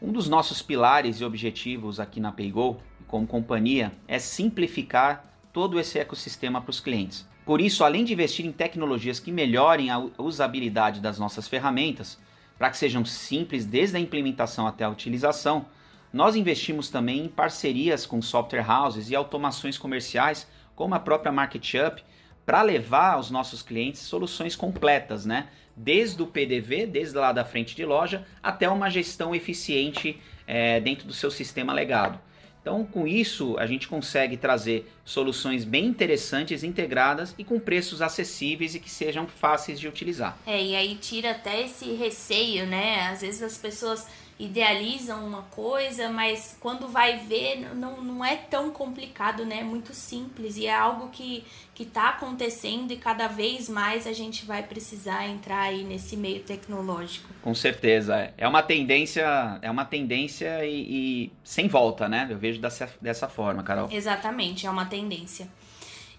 Um 0.02 0.14
dos 0.14 0.30
nossos 0.30 0.62
pilares 0.62 1.20
e 1.20 1.26
objetivos 1.26 2.00
aqui 2.00 2.22
na 2.22 2.32
PayGo, 2.32 2.80
como 3.08 3.28
companhia, 3.28 3.92
é 4.08 4.18
simplificar 4.20 5.26
todo 5.52 5.82
esse 5.82 6.00
ecossistema 6.00 6.62
para 6.62 6.72
os 6.72 6.80
clientes. 6.80 7.28
Por 7.46 7.60
isso, 7.60 7.84
além 7.84 8.06
de 8.06 8.14
investir 8.14 8.46
em 8.46 8.54
tecnologias 8.54 9.20
que 9.20 9.34
melhorem 9.34 9.90
a 9.90 10.00
usabilidade 10.18 11.02
das 11.02 11.20
nossas 11.20 11.46
ferramentas, 11.46 12.18
para 12.58 12.70
que 12.70 12.78
sejam 12.78 13.06
simples 13.06 13.66
desde 13.66 13.98
a 13.98 14.00
implementação 14.00 14.68
até 14.68 14.84
a 14.84 14.90
utilização, 14.90 15.66
nós 16.12 16.36
investimos 16.36 16.90
também 16.90 17.26
em 17.26 17.28
parcerias 17.28 18.06
com 18.06 18.22
software 18.22 18.66
houses 18.68 19.10
e 19.10 19.16
automações 19.16 19.78
comerciais, 19.78 20.48
como 20.76 20.96
a 20.96 21.00
própria 21.00 21.32
MarketUp, 21.32 22.02
para 22.46 22.62
levar 22.62 23.14
aos 23.14 23.30
nossos 23.30 23.62
clientes 23.62 24.02
soluções 24.02 24.56
completas, 24.56 25.26
né? 25.26 25.50
Desde 25.76 26.24
o 26.24 26.28
PDV, 26.28 26.88
desde 26.88 27.18
lá 27.18 27.32
da 27.34 27.44
frente 27.44 27.76
de 27.76 27.86
loja, 27.86 28.26
até 28.42 28.70
uma 28.70 28.90
gestão 28.90 29.36
eficiente 29.36 30.20
é, 30.48 30.80
dentro 30.80 31.06
do 31.06 31.14
seu 31.14 31.30
sistema 31.30 31.74
legado. 31.74 32.20
Então, 32.68 32.84
com 32.84 33.08
isso, 33.08 33.56
a 33.58 33.66
gente 33.66 33.88
consegue 33.88 34.36
trazer 34.36 34.92
soluções 35.06 35.64
bem 35.64 35.86
interessantes, 35.86 36.66
integradas 36.66 37.34
e 37.38 37.44
com 37.46 37.58
preços 37.58 38.02
acessíveis 38.02 38.76
e 38.76 38.80
que 38.82 38.90
sejam 38.90 39.26
fáceis 39.26 39.80
de 39.80 39.88
utilizar. 39.88 40.38
É, 40.46 40.62
e 40.62 40.76
aí 40.76 40.96
tira 40.96 41.32
até 41.32 41.64
esse 41.64 41.94
receio, 41.94 42.66
né? 42.66 43.08
Às 43.10 43.22
vezes 43.22 43.42
as 43.42 43.58
pessoas 43.58 44.06
idealizam 44.40 45.26
uma 45.26 45.42
coisa, 45.44 46.10
mas 46.10 46.56
quando 46.60 46.88
vai 46.88 47.18
ver 47.18 47.74
não, 47.76 48.04
não 48.04 48.24
é 48.24 48.36
tão 48.36 48.70
complicado, 48.70 49.46
né? 49.46 49.60
É 49.60 49.64
muito 49.64 49.94
simples 49.94 50.58
e 50.58 50.68
é 50.68 50.76
algo 50.76 51.10
que 51.10 51.44
que 51.74 51.84
está 51.84 52.10
acontecendo 52.10 52.92
e 52.92 52.98
cada 52.98 53.28
vez 53.28 53.70
mais 53.70 54.08
a 54.08 54.12
gente 54.12 54.48
vai 54.48 54.64
precisar 54.64 55.28
entrar 55.28 55.62
aí 55.62 55.84
nesse 55.84 56.18
meio 56.18 56.40
tecnológico. 56.40 57.30
Com 57.44 57.54
certeza, 57.54 58.16
é, 58.18 58.34
é 58.36 58.48
uma 58.48 58.64
tendência, 58.64 59.60
é 59.62 59.70
uma 59.70 59.86
tendência 59.86 60.66
e, 60.66 61.28
e 61.28 61.32
sem 61.44 61.68
volta, 61.68 62.10
né? 62.10 62.26
Eu 62.32 62.38
vejo 62.40 62.60
dessa, 62.60 62.90
dessa 63.00 63.30
forma, 63.30 63.62
Carol. 63.62 63.88
Exatamente, 63.92 64.66
é 64.66 64.72
uma 64.72 64.86
tendência 64.86 65.48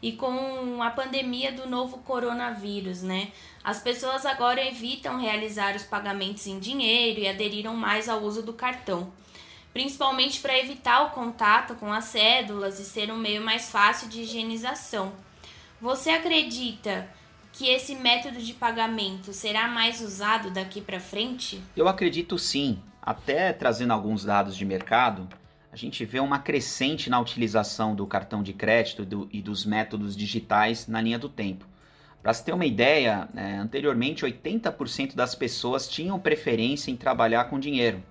e 0.01 0.13
com 0.13 0.83
a 0.83 0.91
pandemia 0.91 1.53
do 1.53 1.69
novo 1.69 1.99
coronavírus, 1.99 3.03
né? 3.03 3.33
As 3.65 3.81
pessoas 3.81 4.25
agora 4.25 4.65
evitam 4.65 5.19
realizar 5.19 5.75
os 5.75 5.83
pagamentos 5.83 6.47
em 6.47 6.59
dinheiro 6.59 7.21
e 7.21 7.29
aderiram 7.29 7.75
mais 7.75 8.09
ao 8.09 8.23
uso 8.23 8.43
do 8.43 8.53
cartão, 8.53 9.13
principalmente 9.73 10.41
para 10.41 10.59
evitar 10.59 11.03
o 11.07 11.11
contato 11.11 11.75
com 11.75 11.93
as 11.93 12.05
cédulas 12.05 12.79
e 12.79 12.85
ser 12.85 13.11
um 13.13 13.19
meio 13.19 13.43
mais 13.43 13.71
fácil 13.71 14.09
de 14.09 14.23
higienização. 14.23 15.13
Você 15.81 16.11
acredita 16.11 17.09
que 17.53 17.69
esse 17.69 17.97
método 17.97 18.41
de 18.41 18.55
pagamento 18.55 19.33
será 19.33 19.67
mais 19.67 20.01
usado 20.01 20.51
daqui 20.51 20.81
para 20.81 21.01
frente? 21.01 21.61
Eu 21.77 21.89
acredito 21.89 22.39
sim. 22.39 22.81
Até 23.03 23.53
trazendo 23.53 23.93
alguns 23.93 24.25
dados 24.25 24.57
de 24.57 24.65
mercado, 24.65 25.27
gente 25.79 26.05
vê 26.05 26.21
uma 26.21 26.39
crescente 26.39 27.09
na 27.09 27.21
utilização 27.21 27.95
do 27.95 28.07
cartão 28.07 28.43
de 28.43 28.53
crédito 28.53 29.05
do, 29.05 29.29
e 29.33 29.41
dos 29.41 29.65
métodos 29.65 30.17
digitais 30.17 30.87
na 30.87 31.01
linha 31.01 31.19
do 31.19 31.29
tempo. 31.29 31.65
Para 32.23 32.35
se 32.35 32.45
ter 32.45 32.53
uma 32.53 32.67
ideia, 32.67 33.29
né, 33.33 33.59
anteriormente 33.59 34.25
80% 34.25 35.15
das 35.15 35.35
pessoas 35.35 35.89
tinham 35.89 36.19
preferência 36.19 36.91
em 36.91 36.97
trabalhar 36.97 37.45
com 37.45 37.61
dinheiro. 37.61 38.03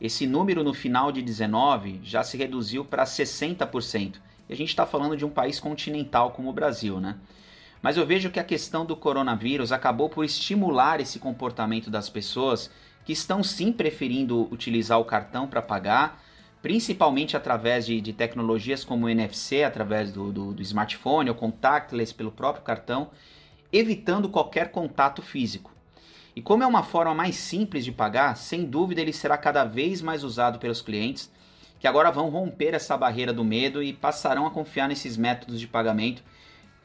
Esse 0.00 0.26
número 0.26 0.62
no 0.62 0.72
final 0.72 1.10
de 1.12 1.20
19 1.20 2.00
já 2.02 2.22
se 2.22 2.36
reduziu 2.36 2.84
para 2.84 3.04
60%. 3.04 4.14
E 4.48 4.52
a 4.52 4.56
gente 4.56 4.68
está 4.68 4.86
falando 4.86 5.16
de 5.16 5.24
um 5.24 5.30
país 5.30 5.60
continental 5.60 6.30
como 6.30 6.48
o 6.48 6.52
Brasil, 6.52 7.00
né? 7.00 7.16
Mas 7.82 7.96
eu 7.96 8.06
vejo 8.06 8.30
que 8.30 8.40
a 8.40 8.44
questão 8.44 8.84
do 8.84 8.94
coronavírus 8.94 9.72
acabou 9.72 10.08
por 10.08 10.24
estimular 10.24 11.00
esse 11.00 11.18
comportamento 11.18 11.90
das 11.90 12.08
pessoas 12.08 12.70
que 13.04 13.12
estão 13.12 13.42
sim 13.42 13.72
preferindo 13.72 14.48
utilizar 14.52 14.98
o 14.98 15.04
cartão 15.04 15.46
para 15.46 15.62
pagar 15.62 16.22
principalmente 16.62 17.36
através 17.36 17.86
de, 17.86 18.00
de 18.00 18.12
tecnologias 18.12 18.84
como 18.84 19.06
o 19.06 19.08
NFC, 19.08 19.62
através 19.62 20.12
do, 20.12 20.32
do, 20.32 20.52
do 20.52 20.62
smartphone 20.62 21.30
ou 21.30 21.36
contactless 21.36 22.12
pelo 22.14 22.30
próprio 22.30 22.64
cartão, 22.64 23.10
evitando 23.72 24.28
qualquer 24.28 24.70
contato 24.70 25.22
físico. 25.22 25.72
E 26.34 26.42
como 26.42 26.62
é 26.62 26.66
uma 26.66 26.82
forma 26.82 27.14
mais 27.14 27.36
simples 27.36 27.84
de 27.84 27.92
pagar, 27.92 28.36
sem 28.36 28.64
dúvida 28.64 29.00
ele 29.00 29.12
será 29.12 29.36
cada 29.36 29.64
vez 29.64 30.00
mais 30.00 30.22
usado 30.22 30.58
pelos 30.58 30.82
clientes, 30.82 31.30
que 31.78 31.86
agora 31.86 32.10
vão 32.10 32.28
romper 32.28 32.74
essa 32.74 32.96
barreira 32.96 33.32
do 33.32 33.42
medo 33.42 33.82
e 33.82 33.92
passarão 33.92 34.46
a 34.46 34.50
confiar 34.50 34.88
nesses 34.88 35.16
métodos 35.16 35.58
de 35.58 35.66
pagamento 35.66 36.22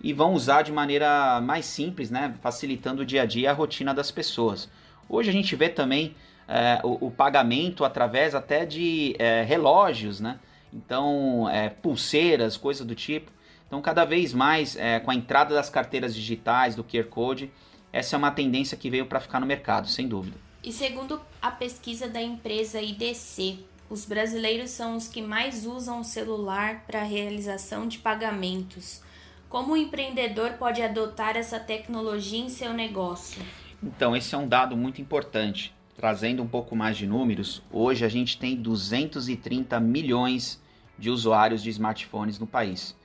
e 0.01 0.13
vão 0.13 0.34
usar 0.34 0.62
de 0.62 0.72
maneira 0.72 1.41
mais 1.41 1.65
simples, 1.65 2.10
né, 2.10 2.34
facilitando 2.41 3.01
o 3.01 3.05
dia 3.05 3.24
a 3.24 3.25
dia 3.25 3.51
a 3.51 3.53
rotina 3.53 3.94
das 3.94 4.10
pessoas. 4.10 4.70
Hoje 5.08 5.29
a 5.29 5.34
gente 5.34 5.55
vê 5.55 5.70
também 5.70 6.15
é, 6.47 6.79
o, 6.83 7.07
o, 7.07 7.11
pagamento 7.11 7.83
através 7.83 8.35
até 8.35 8.65
de 8.65 9.15
é, 9.17 9.43
relógios, 9.43 10.19
né? 10.19 10.39
Então, 10.73 11.49
é, 11.49 11.69
pulseiras, 11.69 12.57
coisas 12.57 12.85
do 12.85 12.93
tipo. 12.93 13.31
Então, 13.67 13.81
cada 13.81 14.05
vez 14.05 14.33
mais, 14.33 14.75
é, 14.75 14.99
com 14.99 15.09
a 15.09 15.15
entrada 15.15 15.55
das 15.55 15.69
carteiras 15.69 16.13
digitais, 16.13 16.75
do 16.75 16.83
QR 16.83 17.05
Code, 17.05 17.51
essa 17.91 18.15
é 18.15 18.17
uma 18.17 18.31
tendência 18.31 18.77
que 18.77 18.89
veio 18.89 19.05
para 19.05 19.19
ficar 19.19 19.39
no 19.39 19.45
mercado, 19.45 19.87
sem 19.87 20.07
dúvida. 20.07 20.37
E 20.63 20.71
segundo 20.71 21.21
a 21.41 21.51
pesquisa 21.51 22.07
da 22.07 22.21
empresa 22.21 22.81
IDC, 22.81 23.59
os 23.89 24.05
brasileiros 24.05 24.71
são 24.71 24.97
os 24.97 25.07
que 25.07 25.21
mais 25.21 25.65
usam 25.65 26.01
o 26.01 26.03
celular 26.03 26.83
para 26.87 27.01
a 27.01 27.03
realização 27.03 27.87
de 27.87 27.99
pagamentos. 27.99 29.01
Como 29.47 29.73
o 29.73 29.77
empreendedor 29.77 30.53
pode 30.53 30.81
adotar 30.81 31.37
essa 31.37 31.59
tecnologia 31.59 32.39
em 32.39 32.49
seu 32.49 32.73
negócio? 32.73 33.41
Então, 33.81 34.15
esse 34.15 34.33
é 34.33 34.37
um 34.37 34.47
dado 34.47 34.75
muito 34.75 34.99
importante. 35.01 35.73
Trazendo 35.95 36.43
um 36.43 36.47
pouco 36.47 36.75
mais 36.75 36.97
de 36.97 37.07
números, 37.07 37.63
hoje 37.71 38.03
a 38.03 38.09
gente 38.09 38.37
tem 38.37 38.55
230 38.55 39.79
milhões 39.79 40.61
de 40.99 41.09
usuários 41.09 41.63
de 41.63 41.69
smartphones 41.69 42.37
no 42.37 42.45
país. 42.45 42.95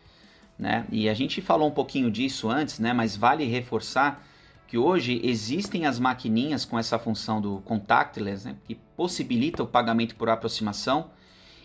Né? 0.58 0.84
E 0.90 1.08
a 1.08 1.14
gente 1.14 1.40
falou 1.40 1.68
um 1.68 1.72
pouquinho 1.72 2.10
disso 2.10 2.48
antes, 2.48 2.80
né? 2.80 2.92
mas 2.92 3.16
vale 3.16 3.44
reforçar 3.44 4.26
que 4.66 4.76
hoje 4.76 5.20
existem 5.24 5.86
as 5.86 5.98
maquininhas 5.98 6.64
com 6.64 6.78
essa 6.78 6.98
função 6.98 7.40
do 7.40 7.60
contactless, 7.60 8.46
né? 8.46 8.56
que 8.66 8.74
possibilita 8.96 9.62
o 9.62 9.66
pagamento 9.66 10.16
por 10.16 10.28
aproximação 10.28 11.10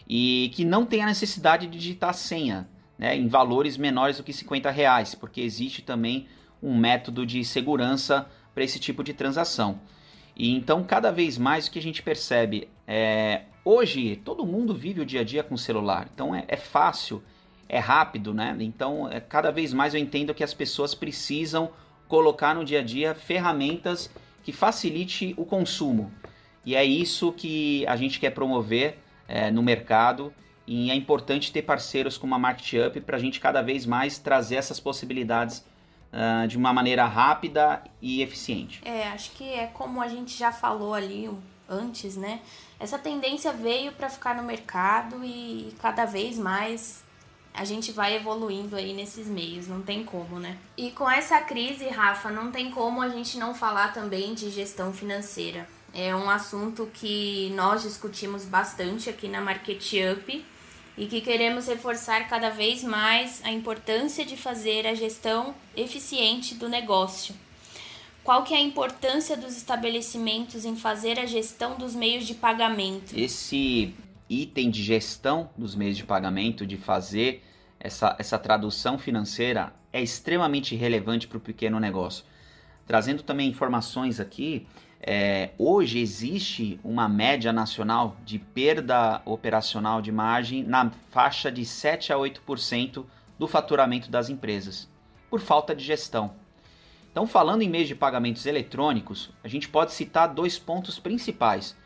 e 0.07 0.51
que 0.53 0.63
não 0.63 0.85
tem 0.85 1.01
a 1.01 1.07
necessidade 1.07 1.65
de 1.65 1.77
digitar 1.77 2.13
senha 2.13 2.67
né? 2.97 3.17
em 3.17 3.27
valores 3.27 3.77
menores 3.77 4.17
do 4.17 4.23
que 4.23 4.31
50 4.31 4.69
reais, 4.69 5.15
porque 5.15 5.41
existe 5.41 5.81
também 5.81 6.27
um 6.61 6.77
método 6.77 7.25
de 7.25 7.43
segurança 7.43 8.29
para 8.53 8.63
esse 8.63 8.79
tipo 8.79 9.03
de 9.03 9.13
transação. 9.13 9.79
E 10.35 10.51
então, 10.53 10.83
cada 10.83 11.11
vez 11.11 11.37
mais 11.37 11.67
o 11.67 11.71
que 11.71 11.79
a 11.79 11.81
gente 11.81 12.03
percebe 12.03 12.67
é 12.87 13.43
hoje 13.63 14.17
todo 14.17 14.45
mundo 14.45 14.75
vive 14.75 15.01
o 15.01 15.05
dia 15.05 15.21
a 15.21 15.23
dia 15.23 15.43
com 15.43 15.57
celular, 15.57 16.07
então 16.13 16.35
é, 16.35 16.43
é 16.47 16.57
fácil, 16.57 17.23
é 17.67 17.79
rápido, 17.79 18.33
né? 18.33 18.55
Então, 18.59 19.09
é, 19.09 19.19
cada 19.19 19.51
vez 19.51 19.73
mais 19.73 19.93
eu 19.93 19.99
entendo 19.99 20.33
que 20.33 20.43
as 20.43 20.53
pessoas 20.53 20.93
precisam 20.93 21.71
colocar 22.07 22.53
no 22.53 22.63
dia 22.63 22.79
a 22.79 22.83
dia 22.83 23.15
ferramentas 23.15 24.09
que 24.43 24.51
facilite 24.51 25.33
o 25.37 25.45
consumo. 25.45 26.11
E 26.65 26.75
é 26.75 26.83
isso 26.83 27.31
que 27.31 27.85
a 27.87 27.95
gente 27.95 28.19
quer 28.19 28.31
promover 28.31 28.99
é, 29.27 29.49
no 29.51 29.63
mercado. 29.63 30.33
E 30.67 30.89
é 30.89 30.95
importante 30.95 31.51
ter 31.51 31.61
parceiros 31.61 32.17
como 32.17 32.33
a 32.33 32.39
Market 32.39 32.87
Up 32.87 33.01
para 33.01 33.17
a 33.17 33.19
gente 33.19 33.39
cada 33.39 33.61
vez 33.61 33.85
mais 33.85 34.17
trazer 34.17 34.55
essas 34.55 34.79
possibilidades 34.79 35.63
uh, 36.15 36.47
de 36.47 36.57
uma 36.57 36.73
maneira 36.73 37.05
rápida 37.05 37.83
e 38.01 38.21
eficiente. 38.21 38.81
É, 38.85 39.09
acho 39.09 39.31
que 39.31 39.43
é 39.43 39.67
como 39.67 40.01
a 40.01 40.07
gente 40.07 40.37
já 40.37 40.51
falou 40.51 40.93
ali 40.93 41.29
antes, 41.69 42.15
né? 42.15 42.39
Essa 42.79 42.97
tendência 42.97 43.51
veio 43.51 43.91
para 43.91 44.09
ficar 44.09 44.35
no 44.35 44.43
mercado 44.43 45.23
e 45.23 45.73
cada 45.81 46.05
vez 46.05 46.37
mais 46.37 47.03
a 47.53 47.63
gente 47.63 47.91
vai 47.91 48.15
evoluindo 48.15 48.75
aí 48.75 48.93
nesses 48.93 49.27
meios, 49.27 49.67
não 49.67 49.81
tem 49.81 50.03
como, 50.03 50.39
né? 50.39 50.57
E 50.75 50.91
com 50.91 51.09
essa 51.09 51.39
crise, 51.41 51.87
Rafa, 51.87 52.29
não 52.29 52.51
tem 52.51 52.69
como 52.69 53.01
a 53.01 53.07
gente 53.07 53.37
não 53.37 53.55
falar 53.55 53.93
também 53.93 54.33
de 54.33 54.49
gestão 54.49 54.91
financeira. 54.91 55.67
É 55.93 56.13
um 56.13 56.29
assunto 56.29 56.89
que 56.93 57.49
nós 57.55 57.83
discutimos 57.83 58.43
bastante 58.43 59.09
aqui 59.09 59.29
na 59.29 59.39
Market 59.39 59.93
Up 60.11 60.45
e 60.97 61.07
que 61.07 61.21
queremos 61.21 61.67
reforçar 61.67 62.27
cada 62.27 62.49
vez 62.49 62.83
mais 62.83 63.41
a 63.43 63.51
importância 63.51 64.25
de 64.25 64.37
fazer 64.37 64.87
a 64.87 64.93
gestão 64.93 65.53
eficiente 65.75 66.55
do 66.55 66.69
negócio. 66.69 67.35
Qual 68.23 68.43
que 68.43 68.53
é 68.53 68.57
a 68.57 68.61
importância 68.61 69.37
dos 69.37 69.55
estabelecimentos 69.55 70.65
em 70.65 70.75
fazer 70.75 71.19
a 71.19 71.25
gestão 71.25 71.77
dos 71.77 71.93
meios 71.93 72.25
de 72.25 72.33
pagamento? 72.33 73.13
Esse 73.15 73.93
item 74.27 74.71
de 74.71 74.81
gestão 74.81 75.49
dos 75.55 75.75
meios 75.75 75.95
de 75.95 76.03
pagamento, 76.03 76.65
de 76.65 76.77
fazer 76.77 77.43
essa, 77.79 78.15
essa 78.17 78.39
tradução 78.39 78.97
financeira, 78.97 79.73
é 79.93 80.01
extremamente 80.01 80.75
relevante 80.75 81.27
para 81.27 81.37
o 81.37 81.41
pequeno 81.41 81.79
negócio. 81.79 82.25
Trazendo 82.87 83.21
também 83.21 83.47
informações 83.47 84.19
aqui, 84.19 84.65
é, 85.07 85.51
hoje 85.59 85.99
existe 85.99 86.79
uma 86.83 87.07
média 87.07 87.53
nacional 87.53 88.17
de 88.25 88.39
perda 88.39 89.21
operacional 89.23 90.01
de 90.01 90.11
margem 90.11 90.63
na 90.63 90.91
faixa 91.11 91.51
de 91.51 91.63
7 91.63 92.11
a 92.11 92.15
8% 92.15 93.05
do 93.37 93.47
faturamento 93.47 94.09
das 94.09 94.29
empresas, 94.29 94.89
por 95.29 95.39
falta 95.39 95.75
de 95.75 95.83
gestão. 95.83 96.33
Então, 97.11 97.27
falando 97.27 97.61
em 97.61 97.69
meios 97.69 97.87
de 97.87 97.93
pagamentos 97.93 98.47
eletrônicos, 98.47 99.29
a 99.43 99.47
gente 99.47 99.69
pode 99.69 99.93
citar 99.93 100.33
dois 100.33 100.57
pontos 100.57 100.97
principais. 100.97 101.77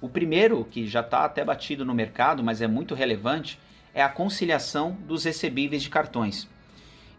O 0.00 0.08
primeiro, 0.08 0.64
que 0.64 0.86
já 0.86 1.00
está 1.00 1.26
até 1.26 1.44
batido 1.44 1.84
no 1.84 1.94
mercado, 1.94 2.42
mas 2.42 2.62
é 2.62 2.66
muito 2.66 2.94
relevante, 2.94 3.60
é 3.92 4.02
a 4.02 4.08
conciliação 4.08 4.96
dos 5.06 5.24
recebíveis 5.24 5.82
de 5.82 5.90
cartões. 5.90 6.48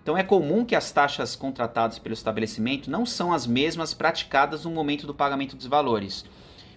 Então 0.04 0.18
é 0.18 0.24
comum 0.24 0.66
que 0.66 0.76
as 0.76 0.92
taxas 0.92 1.34
contratadas 1.34 1.98
pelo 1.98 2.14
estabelecimento 2.14 2.92
não 2.92 3.06
são 3.06 3.32
as 3.32 3.48
mesmas 3.48 3.94
praticadas 3.94 4.66
no 4.66 4.72
momento 4.72 5.08
do 5.08 5.16
pagamento 5.16 5.56
dos 5.56 5.66
valores, 5.66 6.26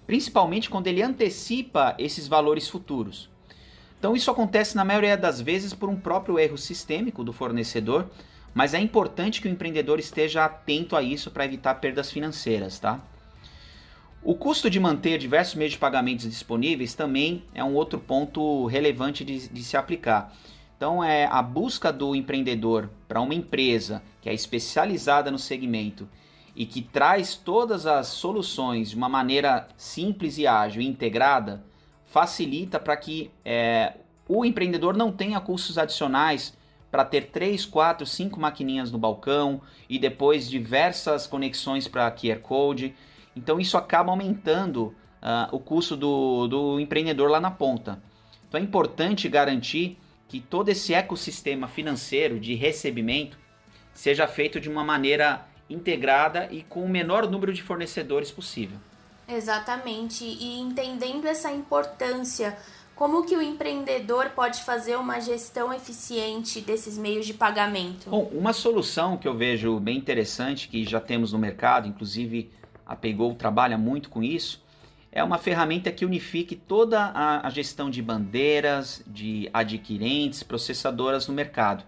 principalmente 0.07 0.71
quando 0.71 0.87
ele 0.87 1.03
antecipa 1.03 1.97
esses 1.99 2.29
valores 2.29 2.69
futuros. 2.69 3.29
Então 3.99 4.15
isso 4.15 4.31
acontece 4.31 4.77
na 4.77 4.85
maioria 4.85 5.17
das 5.17 5.41
vezes 5.41 5.75
por 5.75 5.89
um 5.89 5.97
próprio 5.97 6.39
erro 6.39 6.57
sistêmico 6.57 7.25
do 7.25 7.33
fornecedor, 7.33 8.09
mas 8.55 8.75
é 8.75 8.79
importante 8.79 9.43
que 9.43 9.49
o 9.49 9.51
empreendedor 9.51 9.99
esteja 9.99 10.45
atento 10.45 10.95
a 10.95 11.03
isso 11.03 11.29
para 11.29 11.45
evitar 11.45 11.75
perdas 11.75 12.13
financeiras, 12.13 12.79
tá? 12.79 13.01
O 14.23 14.35
custo 14.35 14.71
de 14.71 14.79
manter 14.79 15.19
diversos 15.19 15.57
meios 15.57 15.73
de 15.73 15.79
pagamentos 15.79 16.29
disponíveis 16.29 16.95
também 16.95 17.43
é 17.53 17.63
um 17.63 17.75
outro 17.75 17.99
ponto 17.99 18.67
relevante 18.67 19.25
de, 19.25 19.49
de 19.49 19.65
se 19.65 19.77
aplicar. 19.77 20.33
Então, 20.77 21.03
é 21.03 21.27
a 21.27 21.41
busca 21.41 21.93
do 21.93 22.15
empreendedor 22.15 22.91
para 23.09 23.21
uma 23.21 23.35
empresa 23.35 24.03
que 24.21 24.29
é 24.29 24.35
especializada 24.35 25.31
no 25.31 25.39
segmento 25.39 26.09
e 26.55 26.67
que 26.67 26.83
traz 26.83 27.35
todas 27.35 27.87
as 27.87 28.09
soluções 28.09 28.91
de 28.91 28.97
uma 28.97 29.09
maneira 29.09 29.69
simples 29.77 30.39
e 30.39 30.47
ágil 30.47 30.83
e 30.83 30.87
integrada, 30.87 31.63
facilita 32.05 32.79
para 32.79 32.97
que 32.97 33.31
é, 33.45 33.95
o 34.29 34.45
empreendedor 34.45 34.97
não 34.97 35.13
tenha 35.13 35.41
custos 35.41 35.79
adicionais 35.79 36.57
para 36.91 37.05
ter 37.05 37.27
3, 37.27 37.67
4, 37.67 38.07
5 38.07 38.41
maquininhas 38.41 38.91
no 38.91 38.99
balcão 38.99 39.61
e 39.89 39.99
depois 39.99 40.49
diversas 40.49 41.27
conexões 41.27 41.87
para 41.87 42.11
QR 42.11 42.41
Code. 42.41 42.95
Então 43.35 43.61
isso 43.61 43.77
acaba 43.77 44.11
aumentando 44.11 44.95
uh, 45.23 45.55
o 45.55 45.59
custo 45.59 45.97
do, 45.97 46.49
do 46.49 46.81
empreendedor 46.81 47.31
lá 47.31 47.41
na 47.41 47.51
ponta. 47.51 48.03
Então 48.49 48.59
é 48.59 48.63
importante 48.63 49.29
garantir 49.29 49.99
que 50.29 50.41
todo 50.41 50.69
esse 50.69 50.93
ecossistema 50.93 51.69
financeiro 51.69 52.41
de 52.41 52.55
recebimento 52.55 53.39
seja 53.95 54.27
feito 54.27 54.61
de 54.61 54.69
uma 54.69 54.85
maneira 54.85 55.47
integrada 55.69 56.49
e 56.51 56.63
com 56.63 56.85
o 56.85 56.89
menor 56.89 57.29
número 57.29 57.53
de 57.53 57.63
fornecedores 57.63 58.31
possível. 58.31 58.79
Exatamente. 59.29 60.25
E 60.25 60.61
entendendo 60.61 61.27
essa 61.27 61.51
importância, 61.51 62.57
como 62.95 63.25
que 63.25 63.37
o 63.37 63.43
empreendedor 63.43 64.31
pode 64.31 64.63
fazer 64.63 64.97
uma 64.97 65.21
gestão 65.21 65.73
eficiente 65.73 66.61
desses 66.61 66.97
meios 66.97 67.27
de 67.27 67.35
pagamento? 67.35 68.09
Bom, 68.09 68.31
uma 68.33 68.53
solução 68.53 69.17
que 69.17 69.27
eu 69.27 69.35
vejo 69.35 69.79
bem 69.81 69.99
interessante, 69.99 70.69
que 70.69 70.85
já 70.85 71.01
temos 71.01 71.33
no 71.33 71.39
mercado, 71.39 71.89
inclusive 71.89 72.51
a 72.87 72.95
Paygo 72.95 73.35
trabalha 73.35 73.77
muito 73.77 74.09
com 74.09 74.23
isso, 74.23 74.65
é 75.17 75.25
uma 75.25 75.39
ferramenta 75.39 75.91
que 75.91 76.05
unifique 76.05 76.55
toda 76.55 77.01
a, 77.01 77.47
a 77.47 77.49
gestão 77.49 77.89
de 77.89 78.03
bandeiras, 78.03 79.03
de 79.07 79.49
adquirentes, 79.51 80.43
processadoras 80.43 81.27
no 81.27 81.33
mercado. 81.33 81.83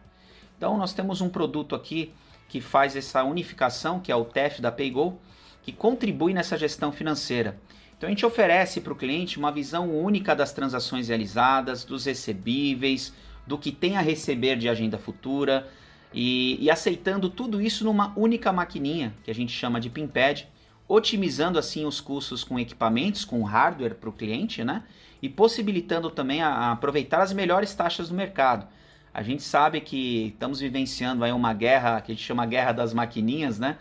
Então 0.56 0.78
nós 0.78 0.94
temos 0.94 1.20
um 1.20 1.28
produto 1.28 1.74
aqui 1.74 2.10
que 2.48 2.58
faz 2.58 2.96
essa 2.96 3.22
unificação, 3.22 4.00
que 4.00 4.10
é 4.10 4.16
o 4.16 4.24
TEF 4.24 4.62
da 4.62 4.72
Paygo, 4.72 5.20
que 5.62 5.72
contribui 5.72 6.32
nessa 6.32 6.56
gestão 6.56 6.90
financeira. 6.90 7.60
Então 7.98 8.06
a 8.06 8.10
gente 8.10 8.24
oferece 8.24 8.80
para 8.80 8.94
o 8.94 8.96
cliente 8.96 9.38
uma 9.38 9.52
visão 9.52 9.90
única 9.90 10.34
das 10.34 10.54
transações 10.54 11.08
realizadas, 11.08 11.84
dos 11.84 12.06
recebíveis, 12.06 13.12
do 13.46 13.58
que 13.58 13.70
tem 13.70 13.98
a 13.98 14.00
receber 14.00 14.56
de 14.56 14.70
agenda 14.70 14.96
futura 14.96 15.68
e, 16.14 16.56
e 16.64 16.70
aceitando 16.70 17.28
tudo 17.28 17.60
isso 17.60 17.84
numa 17.84 18.10
única 18.16 18.50
maquininha 18.54 19.12
que 19.22 19.30
a 19.30 19.34
gente 19.34 19.52
chama 19.52 19.78
de 19.78 19.90
PinPad, 19.90 20.44
otimizando 20.88 21.58
assim 21.58 21.84
os 21.84 22.00
custos 22.00 22.42
com 22.42 22.58
equipamentos, 22.58 23.24
com 23.24 23.42
hardware 23.42 23.94
para 23.94 24.08
o 24.08 24.12
cliente, 24.12 24.64
né? 24.64 24.82
E 25.20 25.28
possibilitando 25.28 26.10
também 26.10 26.42
a, 26.42 26.48
a, 26.48 26.72
aproveitar 26.72 27.20
as 27.20 27.32
melhores 27.32 27.74
taxas 27.74 28.08
do 28.08 28.14
mercado. 28.14 28.66
A 29.12 29.22
gente 29.22 29.42
sabe 29.42 29.80
que 29.80 30.28
estamos 30.28 30.60
vivenciando 30.60 31.24
aí 31.24 31.32
uma 31.32 31.52
guerra 31.52 32.00
que 32.00 32.12
a 32.12 32.14
gente 32.14 32.24
chama 32.24 32.46
guerra 32.46 32.72
das 32.72 32.94
maquininhas, 32.94 33.58
né? 33.58 33.76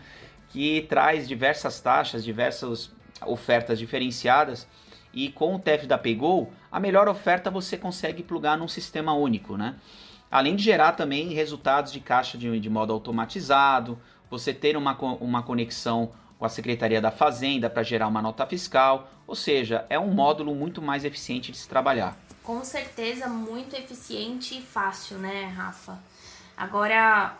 Que 0.50 0.82
traz 0.82 1.26
diversas 1.26 1.80
taxas, 1.80 2.22
diversas 2.22 2.90
ofertas 3.24 3.78
diferenciadas. 3.78 4.68
E 5.12 5.30
com 5.30 5.54
o 5.54 5.58
TEF 5.58 5.86
da 5.86 5.96
Paygo, 5.96 6.52
a 6.70 6.78
melhor 6.78 7.08
oferta 7.08 7.50
você 7.50 7.76
consegue 7.76 8.22
plugar 8.22 8.58
num 8.58 8.68
sistema 8.68 9.14
único, 9.14 9.56
né? 9.56 9.76
Além 10.30 10.54
de 10.54 10.62
gerar 10.62 10.92
também 10.92 11.32
resultados 11.32 11.90
de 11.90 12.00
caixa 12.00 12.36
de, 12.36 12.60
de 12.60 12.68
modo 12.68 12.92
automatizado, 12.92 13.98
você 14.28 14.52
ter 14.52 14.76
uma, 14.76 14.92
uma 15.20 15.42
conexão 15.42 16.12
com 16.38 16.44
a 16.44 16.48
Secretaria 16.48 17.00
da 17.00 17.10
Fazenda 17.10 17.68
para 17.68 17.82
gerar 17.82 18.06
uma 18.06 18.22
nota 18.22 18.46
fiscal, 18.46 19.10
ou 19.26 19.34
seja, 19.34 19.84
é 19.90 19.98
um 19.98 20.08
módulo 20.08 20.54
muito 20.54 20.80
mais 20.80 21.04
eficiente 21.04 21.50
de 21.50 21.58
se 21.58 21.68
trabalhar. 21.68 22.16
Com 22.42 22.64
certeza, 22.64 23.26
muito 23.26 23.74
eficiente 23.74 24.58
e 24.58 24.62
fácil, 24.62 25.18
né, 25.18 25.52
Rafa? 25.56 25.98
Agora, 26.56 27.36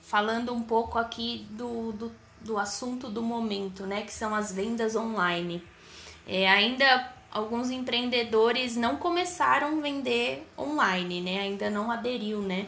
falando 0.00 0.52
um 0.52 0.62
pouco 0.62 0.98
aqui 0.98 1.46
do, 1.50 1.92
do, 1.92 2.12
do 2.40 2.58
assunto 2.58 3.08
do 3.08 3.22
momento, 3.22 3.86
né, 3.86 4.02
que 4.02 4.12
são 4.12 4.34
as 4.34 4.52
vendas 4.52 4.96
online. 4.96 5.62
É, 6.26 6.48
ainda 6.48 7.12
alguns 7.30 7.70
empreendedores 7.70 8.76
não 8.76 8.96
começaram 8.96 9.78
a 9.78 9.80
vender 9.80 10.46
online, 10.58 11.20
né? 11.20 11.40
Ainda 11.40 11.70
não 11.70 11.90
aderiu, 11.90 12.40
né? 12.40 12.66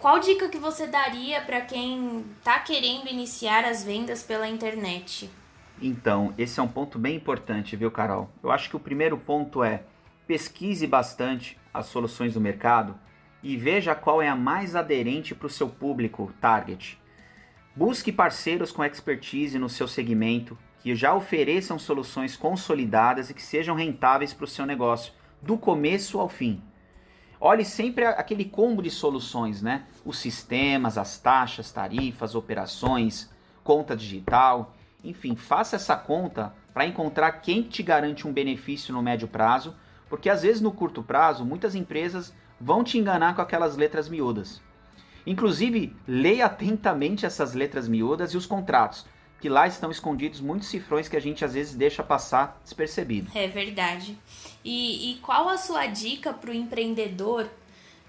Qual 0.00 0.18
dica 0.18 0.48
que 0.48 0.56
você 0.56 0.86
daria 0.86 1.42
para 1.42 1.60
quem 1.60 2.24
está 2.38 2.58
querendo 2.58 3.06
iniciar 3.06 3.66
as 3.66 3.84
vendas 3.84 4.22
pela 4.22 4.48
internet? 4.48 5.28
Então, 5.78 6.32
esse 6.38 6.58
é 6.58 6.62
um 6.62 6.68
ponto 6.68 6.98
bem 6.98 7.16
importante, 7.16 7.76
viu, 7.76 7.90
Carol? 7.90 8.30
Eu 8.42 8.50
acho 8.50 8.70
que 8.70 8.76
o 8.76 8.80
primeiro 8.80 9.18
ponto 9.18 9.62
é 9.62 9.82
pesquise 10.26 10.86
bastante 10.86 11.58
as 11.72 11.84
soluções 11.84 12.32
do 12.32 12.40
mercado 12.40 12.98
e 13.42 13.58
veja 13.58 13.94
qual 13.94 14.22
é 14.22 14.28
a 14.28 14.34
mais 14.34 14.74
aderente 14.74 15.34
para 15.34 15.46
o 15.46 15.50
seu 15.50 15.68
público 15.68 16.32
target. 16.40 16.98
Busque 17.76 18.10
parceiros 18.10 18.72
com 18.72 18.82
expertise 18.82 19.58
no 19.58 19.68
seu 19.68 19.86
segmento 19.86 20.56
que 20.78 20.94
já 20.94 21.14
ofereçam 21.14 21.78
soluções 21.78 22.36
consolidadas 22.36 23.28
e 23.28 23.34
que 23.34 23.42
sejam 23.42 23.76
rentáveis 23.76 24.32
para 24.32 24.44
o 24.44 24.48
seu 24.48 24.64
negócio, 24.64 25.12
do 25.42 25.58
começo 25.58 26.18
ao 26.18 26.28
fim. 26.30 26.62
Olhe 27.40 27.64
sempre 27.64 28.04
aquele 28.04 28.44
combo 28.44 28.82
de 28.82 28.90
soluções, 28.90 29.62
né? 29.62 29.84
Os 30.04 30.18
sistemas, 30.18 30.98
as 30.98 31.18
taxas, 31.18 31.72
tarifas, 31.72 32.34
operações, 32.34 33.30
conta 33.64 33.96
digital, 33.96 34.74
enfim, 35.02 35.34
faça 35.34 35.76
essa 35.76 35.96
conta 35.96 36.52
para 36.74 36.86
encontrar 36.86 37.32
quem 37.32 37.62
te 37.62 37.82
garante 37.82 38.28
um 38.28 38.32
benefício 38.32 38.92
no 38.92 39.02
médio 39.02 39.26
prazo, 39.26 39.74
porque 40.08 40.28
às 40.28 40.42
vezes 40.42 40.60
no 40.60 40.72
curto 40.72 41.02
prazo 41.02 41.44
muitas 41.44 41.74
empresas 41.74 42.34
vão 42.60 42.84
te 42.84 42.98
enganar 42.98 43.34
com 43.34 43.40
aquelas 43.40 43.76
letras 43.76 44.08
miúdas. 44.08 44.60
Inclusive, 45.26 45.94
leia 46.06 46.46
atentamente 46.46 47.24
essas 47.24 47.54
letras 47.54 47.86
miúdas 47.88 48.32
e 48.32 48.36
os 48.36 48.46
contratos, 48.46 49.06
que 49.40 49.48
lá 49.48 49.66
estão 49.66 49.90
escondidos 49.90 50.40
muitos 50.40 50.68
cifrões 50.68 51.08
que 51.08 51.16
a 51.16 51.20
gente 51.20 51.44
às 51.44 51.54
vezes 51.54 51.74
deixa 51.74 52.02
passar 52.02 52.60
despercebido. 52.62 53.30
É 53.34 53.48
verdade. 53.48 54.18
E, 54.62 55.12
e 55.12 55.16
qual 55.16 55.48
a 55.48 55.56
sua 55.56 55.86
dica 55.86 56.32
para 56.32 56.50
o 56.50 56.54
empreendedor, 56.54 57.48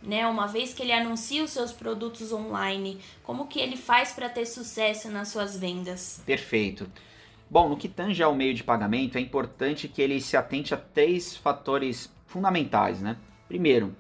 né? 0.04 0.28
Uma 0.28 0.48
vez 0.48 0.74
que 0.74 0.84
ele 0.84 0.92
anuncia 0.92 1.44
os 1.44 1.52
seus 1.52 1.72
produtos 1.72 2.34
online, 2.34 3.00
como 3.24 3.48
que 3.48 3.60
ele 3.60 3.78
faz 3.78 4.12
para 4.12 4.28
ter 4.28 4.46
sucesso 4.46 5.10
nas 5.10 5.30
suas 5.30 5.58
vendas? 5.58 6.22
Perfeito. 6.26 6.92
Bom, 7.50 7.70
no 7.70 7.78
que 7.78 7.88
tange 7.88 8.22
ao 8.22 8.36
meio 8.36 8.54
de 8.54 8.64
pagamento, 8.64 9.18
é 9.18 9.22
importante 9.22 9.88
que 9.88 10.02
ele 10.02 10.20
se 10.20 10.36
atente 10.36 10.74
a 10.74 10.78
três 10.78 11.36
fatores 11.36 12.12
fundamentais, 12.26 13.02
né? 13.02 13.18
Primeiro, 13.48 13.96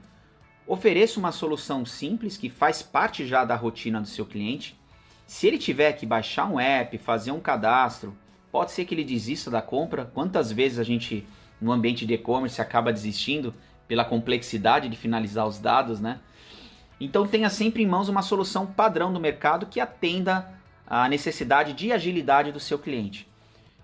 ofereça 0.67 1.19
uma 1.19 1.31
solução 1.31 1.85
simples 1.85 2.37
que 2.37 2.49
faz 2.49 2.81
parte 2.81 3.25
já 3.25 3.45
da 3.45 3.55
rotina 3.55 4.01
do 4.01 4.07
seu 4.07 4.25
cliente 4.25 4.79
se 5.25 5.47
ele 5.47 5.57
tiver 5.57 5.93
que 5.93 6.05
baixar 6.05 6.45
um 6.45 6.59
app, 6.59 6.97
fazer 6.97 7.31
um 7.31 7.39
cadastro, 7.39 8.15
pode 8.51 8.71
ser 8.71 8.85
que 8.85 8.93
ele 8.93 9.03
desista 9.03 9.49
da 9.49 9.61
compra. 9.61 10.05
Quantas 10.05 10.51
vezes 10.51 10.77
a 10.77 10.83
gente, 10.83 11.25
no 11.59 11.71
ambiente 11.71 12.05
de 12.05 12.13
e-commerce, 12.13 12.61
acaba 12.61 12.91
desistindo 12.91 13.53
pela 13.87 14.05
complexidade 14.05 14.89
de 14.89 14.97
finalizar 14.97 15.47
os 15.47 15.59
dados, 15.59 15.99
né? 15.99 16.19
Então 16.99 17.27
tenha 17.27 17.49
sempre 17.49 17.81
em 17.81 17.87
mãos 17.87 18.09
uma 18.09 18.21
solução 18.21 18.67
padrão 18.67 19.11
do 19.11 19.19
mercado 19.19 19.65
que 19.65 19.79
atenda 19.79 20.53
à 20.85 21.09
necessidade 21.09 21.73
de 21.73 21.91
agilidade 21.91 22.51
do 22.51 22.59
seu 22.59 22.77
cliente. 22.77 23.27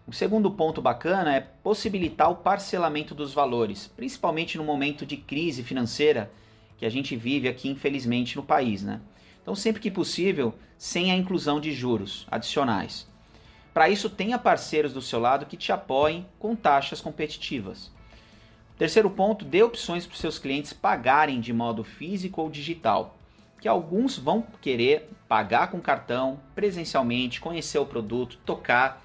O 0.06 0.14
segundo 0.14 0.52
ponto 0.52 0.82
bacana 0.82 1.36
é 1.36 1.42
possibilitar 1.42 2.32
o 2.32 2.36
parcelamento 2.36 3.16
dos 3.16 3.34
valores, 3.34 3.88
principalmente 3.88 4.58
no 4.58 4.64
momento 4.64 5.06
de 5.06 5.18
crise 5.18 5.64
financeira 5.64 6.32
que 6.78 6.86
a 6.86 6.90
gente 6.90 7.16
vive 7.16 7.48
aqui, 7.50 7.70
infelizmente, 7.70 8.36
no 8.36 8.44
país, 8.44 8.84
né? 8.84 9.02
Então, 9.48 9.56
sempre 9.56 9.82
que 9.82 9.90
possível, 9.90 10.54
sem 10.78 11.10
a 11.10 11.16
inclusão 11.16 11.62
de 11.62 11.72
juros 11.72 12.28
adicionais. 12.30 13.08
Para 13.74 13.90
isso, 13.90 14.10
tenha 14.10 14.38
parceiros 14.38 14.92
do 14.92 15.02
seu 15.02 15.22
lado 15.22 15.46
que 15.46 15.56
te 15.56 15.72
apoiem 15.72 16.26
com 16.38 16.54
taxas 16.54 17.00
competitivas. 17.00 17.90
Terceiro 18.78 19.10
ponto, 19.10 19.46
dê 19.46 19.64
opções 19.64 20.06
para 20.06 20.16
os 20.16 20.20
seus 20.20 20.38
clientes 20.38 20.74
pagarem 20.74 21.40
de 21.40 21.54
modo 21.54 21.82
físico 21.82 22.42
ou 22.42 22.50
digital, 22.50 23.18
que 23.62 23.70
alguns 23.70 24.18
vão 24.18 24.46
querer 24.62 25.10
pagar 25.30 25.72
com 25.72 25.80
cartão, 25.80 26.42
presencialmente, 26.54 27.40
conhecer 27.40 27.80
o 27.80 27.86
produto, 27.86 28.38
tocar. 28.46 29.02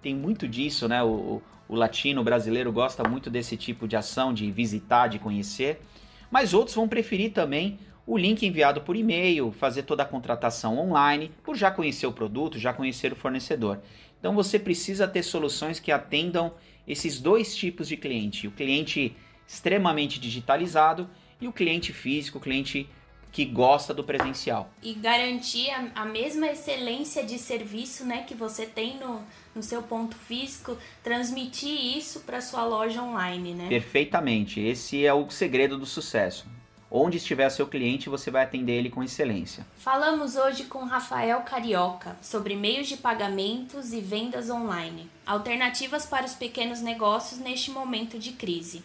Tem 0.00 0.14
muito 0.14 0.48
disso, 0.48 0.88
né? 0.88 1.02
O, 1.02 1.42
o 1.68 1.74
latino 1.74 2.22
o 2.22 2.24
brasileiro 2.24 2.72
gosta 2.72 3.06
muito 3.06 3.28
desse 3.28 3.58
tipo 3.58 3.86
de 3.86 3.94
ação, 3.94 4.32
de 4.32 4.50
visitar, 4.50 5.08
de 5.08 5.18
conhecer. 5.18 5.82
Mas 6.30 6.54
outros 6.54 6.74
vão 6.74 6.88
preferir 6.88 7.34
também 7.34 7.78
o 8.06 8.18
link 8.18 8.44
enviado 8.44 8.80
por 8.80 8.96
e-mail, 8.96 9.52
fazer 9.52 9.84
toda 9.84 10.02
a 10.02 10.06
contratação 10.06 10.78
online, 10.78 11.30
por 11.42 11.56
já 11.56 11.70
conhecer 11.70 12.06
o 12.06 12.12
produto, 12.12 12.58
já 12.58 12.72
conhecer 12.72 13.12
o 13.12 13.16
fornecedor. 13.16 13.80
Então 14.18 14.34
você 14.34 14.58
precisa 14.58 15.06
ter 15.06 15.22
soluções 15.22 15.80
que 15.80 15.92
atendam 15.92 16.54
esses 16.86 17.20
dois 17.20 17.54
tipos 17.54 17.88
de 17.88 17.96
cliente: 17.96 18.46
o 18.46 18.52
cliente 18.52 19.16
extremamente 19.46 20.18
digitalizado 20.18 21.08
e 21.40 21.46
o 21.46 21.52
cliente 21.52 21.92
físico, 21.92 22.38
o 22.38 22.40
cliente 22.40 22.88
que 23.30 23.46
gosta 23.46 23.94
do 23.94 24.04
presencial. 24.04 24.70
E 24.82 24.92
garantir 24.92 25.70
a, 25.70 26.02
a, 26.02 26.04
mesma 26.04 26.48
excelência 26.48 27.24
de 27.24 27.38
serviço 27.38 28.04
né, 28.04 28.24
que 28.24 28.34
você 28.34 28.66
tem 28.66 28.98
no, 28.98 29.22
no 29.54 29.62
seu 29.62 29.82
ponto 29.82 30.14
físico, 30.14 30.76
transmitir 31.02 31.96
isso 31.96 32.20
para 32.20 32.42
sua 32.42 32.64
loja 32.64 33.02
online, 33.02 33.54
né? 33.54 33.68
Perfeitamente. 33.70 34.60
Esse 34.60 35.06
é 35.06 35.14
o 35.14 35.30
segredo 35.30 35.78
do 35.78 35.86
sucesso. 35.86 36.46
Onde 36.94 37.16
estiver 37.16 37.48
seu 37.48 37.66
cliente, 37.66 38.10
você 38.10 38.30
vai 38.30 38.44
atender 38.44 38.72
ele 38.72 38.90
com 38.90 39.02
excelência. 39.02 39.66
Falamos 39.78 40.36
hoje 40.36 40.64
com 40.64 40.84
Rafael 40.84 41.40
Carioca 41.40 42.18
sobre 42.20 42.54
meios 42.54 42.86
de 42.86 42.98
pagamentos 42.98 43.94
e 43.94 44.00
vendas 44.02 44.50
online, 44.50 45.08
alternativas 45.24 46.04
para 46.04 46.26
os 46.26 46.34
pequenos 46.34 46.82
negócios 46.82 47.40
neste 47.40 47.70
momento 47.70 48.18
de 48.18 48.32
crise. 48.32 48.84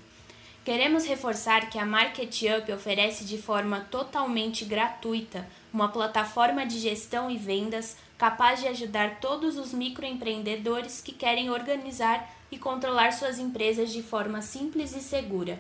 Queremos 0.64 1.06
reforçar 1.06 1.70
que 1.70 1.78
a 1.78 1.86
MarketUp 1.86 2.72
oferece 2.72 3.26
de 3.26 3.38
forma 3.38 3.82
totalmente 3.92 4.64
gratuita 4.64 5.46
uma 5.74 5.90
plataforma 5.90 6.66
de 6.66 6.80
gestão 6.80 7.30
e 7.30 7.38
vendas 7.38 7.98
capaz 8.18 8.62
de 8.62 8.70
ajudar 8.70 9.20
todos 9.20 9.58
os 9.58 9.74
microempreendedores 9.74 11.02
que 11.02 11.12
querem 11.12 11.50
organizar 11.50 12.34
e 12.50 12.58
controlar 12.58 13.12
suas 13.12 13.38
empresas 13.38 13.92
de 13.92 14.02
forma 14.02 14.42
simples 14.42 14.96
e 14.96 15.02
segura. 15.02 15.60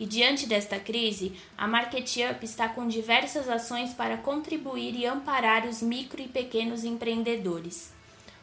E 0.00 0.06
diante 0.06 0.46
desta 0.46 0.78
crise, 0.78 1.32
a 1.56 1.66
MarketUp 1.66 2.44
está 2.44 2.68
com 2.68 2.86
diversas 2.86 3.48
ações 3.48 3.92
para 3.92 4.16
contribuir 4.16 4.94
e 4.94 5.04
amparar 5.04 5.66
os 5.66 5.82
micro 5.82 6.22
e 6.22 6.28
pequenos 6.28 6.84
empreendedores. 6.84 7.92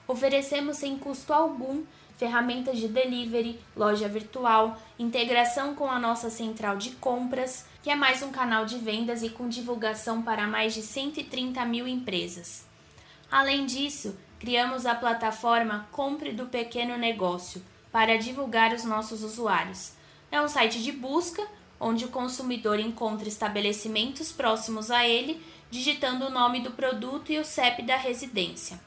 Oferecemos 0.07 0.77
sem 0.77 0.97
custo 0.97 1.33
algum 1.33 1.83
ferramentas 2.17 2.77
de 2.77 2.87
delivery, 2.87 3.59
loja 3.75 4.07
virtual, 4.07 4.79
integração 4.97 5.75
com 5.75 5.89
a 5.89 5.99
nossa 5.99 6.29
central 6.29 6.77
de 6.77 6.91
compras, 6.91 7.65
que 7.83 7.89
é 7.89 7.95
mais 7.95 8.21
um 8.21 8.31
canal 8.31 8.65
de 8.65 8.77
vendas 8.77 9.21
e 9.21 9.29
com 9.29 9.49
divulgação 9.49 10.21
para 10.21 10.47
mais 10.47 10.73
de 10.73 10.81
130 10.81 11.63
mil 11.65 11.87
empresas. 11.87 12.65
Além 13.29 13.65
disso, 13.65 14.17
criamos 14.39 14.85
a 14.85 14.95
plataforma 14.95 15.87
Compre 15.91 16.31
do 16.31 16.45
Pequeno 16.45 16.97
Negócio 16.97 17.61
para 17.91 18.17
divulgar 18.17 18.73
os 18.73 18.83
nossos 18.83 19.23
usuários 19.23 19.93
é 20.35 20.41
um 20.41 20.47
site 20.47 20.83
de 20.83 20.91
busca 20.91 21.45
onde 21.79 22.05
o 22.05 22.09
consumidor 22.09 22.79
encontra 22.79 23.27
estabelecimentos 23.27 24.31
próximos 24.31 24.89
a 24.89 25.05
ele, 25.05 25.41
digitando 25.69 26.25
o 26.25 26.29
nome 26.29 26.61
do 26.61 26.71
produto 26.71 27.31
e 27.31 27.39
o 27.39 27.45
CEP 27.45 27.83
da 27.83 27.97
residência. 27.97 28.79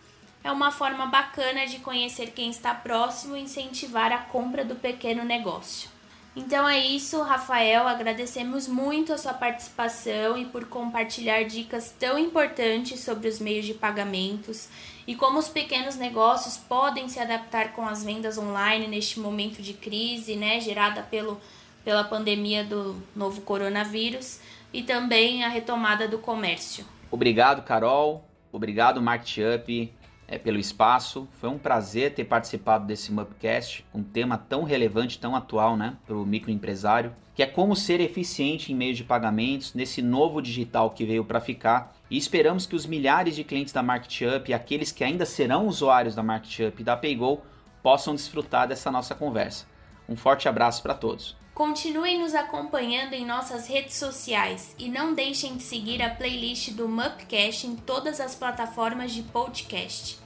É 0.42 0.50
uma 0.50 0.70
forma 0.70 1.06
bacana 1.06 1.66
de 1.66 1.80
conhecer 1.80 2.30
quem 2.30 2.48
está 2.48 2.74
próximo 2.74 3.37
e 3.37 3.42
incentivar 3.42 4.12
a 4.12 4.18
compra 4.18 4.64
do 4.64 4.74
pequeno 4.74 5.24
negócio. 5.24 5.90
Então 6.34 6.68
é 6.68 6.78
isso, 6.78 7.20
Rafael. 7.22 7.88
Agradecemos 7.88 8.68
muito 8.68 9.12
a 9.12 9.18
sua 9.18 9.34
participação 9.34 10.38
e 10.38 10.44
por 10.44 10.66
compartilhar 10.66 11.42
dicas 11.42 11.92
tão 11.98 12.18
importantes 12.18 13.00
sobre 13.00 13.28
os 13.28 13.40
meios 13.40 13.66
de 13.66 13.74
pagamentos 13.74 14.68
e 15.09 15.14
como 15.14 15.38
os 15.38 15.49
pequenos 15.49 15.97
negócios 15.97 16.59
podem 16.59 17.09
se 17.09 17.18
adaptar 17.18 17.73
com 17.73 17.88
as 17.88 18.05
vendas 18.05 18.37
online 18.37 18.87
neste 18.87 19.18
momento 19.18 19.62
de 19.62 19.73
crise, 19.73 20.37
né, 20.37 20.61
gerada 20.61 21.03
pelo, 21.03 21.40
pela 21.83 22.05
pandemia 22.05 22.62
do 22.62 22.94
novo 23.16 23.40
coronavírus 23.40 24.38
e 24.71 24.83
também 24.83 25.42
a 25.42 25.49
retomada 25.49 26.07
do 26.07 26.18
comércio. 26.18 26.85
Obrigado, 27.11 27.62
Carol. 27.62 28.23
Obrigado, 28.53 29.01
MarketUp 29.01 29.90
é, 30.29 30.38
pelo 30.38 30.59
espaço. 30.59 31.27
Foi 31.41 31.49
um 31.49 31.59
prazer 31.59 32.14
ter 32.14 32.25
participado 32.25 32.87
desse 32.87 33.11
Mupcast, 33.11 33.85
um 33.95 34.03
tema 34.03 34.37
tão 34.37 34.62
relevante, 34.62 35.19
tão 35.19 35.35
atual 35.35 35.77
né, 35.77 35.97
para 36.07 36.14
o 36.14 36.27
microempresário, 36.27 37.17
que 37.35 37.43
é 37.43 37.47
como 37.47 37.75
ser 37.75 38.01
eficiente 38.01 38.73
em 38.73 38.77
meio 38.77 38.95
de 38.95 39.03
pagamentos 39.03 39.73
nesse 39.73 40.03
novo 40.03 40.43
digital 40.43 40.91
que 40.91 41.07
veio 41.07 41.25
para 41.25 41.41
ficar. 41.41 41.95
E 42.11 42.19
esperamos 42.19 42.67
que 42.67 42.77
os 42.77 42.85
milhares 42.85 43.35
de 43.35 43.43
clientes 43.43 43.73
da 43.73 43.83
MarketUp 43.83 44.51
e 44.51 44.55
aqueles 44.55 44.93
que 44.93 45.03
ainda 45.03 45.25
serão 45.25 45.67
usuários 45.67 46.14
da 46.14 46.23
MarketUp 46.23 46.81
e 46.81 46.85
da 46.85 46.97
PayGo 46.97 47.41
possam 47.83 48.14
desfrutar 48.14 48.69
dessa 48.69 48.91
nossa 48.91 49.14
conversa. 49.14 49.67
Um 50.09 50.17
forte 50.17 50.49
abraço 50.49 50.83
para 50.83 50.95
todos. 50.95 51.37
Continuem 51.59 52.21
nos 52.21 52.37
acompanhando 52.37 53.14
em 53.14 53.27
nossas 53.27 53.66
redes 53.66 53.97
sociais 53.97 54.77
e 54.79 54.88
não 54.88 55.12
deixem 55.12 55.57
de 55.57 55.64
seguir 55.64 56.01
a 56.01 56.09
playlist 56.09 56.71
do 56.71 56.88
Mupcast 56.88 57.66
em 57.66 57.75
todas 57.75 58.21
as 58.21 58.37
plataformas 58.37 59.11
de 59.11 59.23
podcast. 59.23 60.21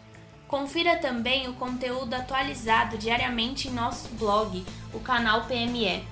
Confira 0.46 0.98
também 0.98 1.48
o 1.48 1.54
conteúdo 1.54 2.12
atualizado 2.12 2.98
diariamente 2.98 3.68
em 3.68 3.70
nosso 3.70 4.08
blog, 4.16 4.62
o 4.92 5.00
canal 5.00 5.46
PME. 5.46 6.04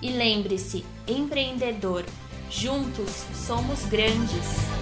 E 0.00 0.08
lembre-se, 0.08 0.86
empreendedor, 1.06 2.06
juntos 2.48 3.26
somos 3.34 3.84
grandes! 3.84 4.81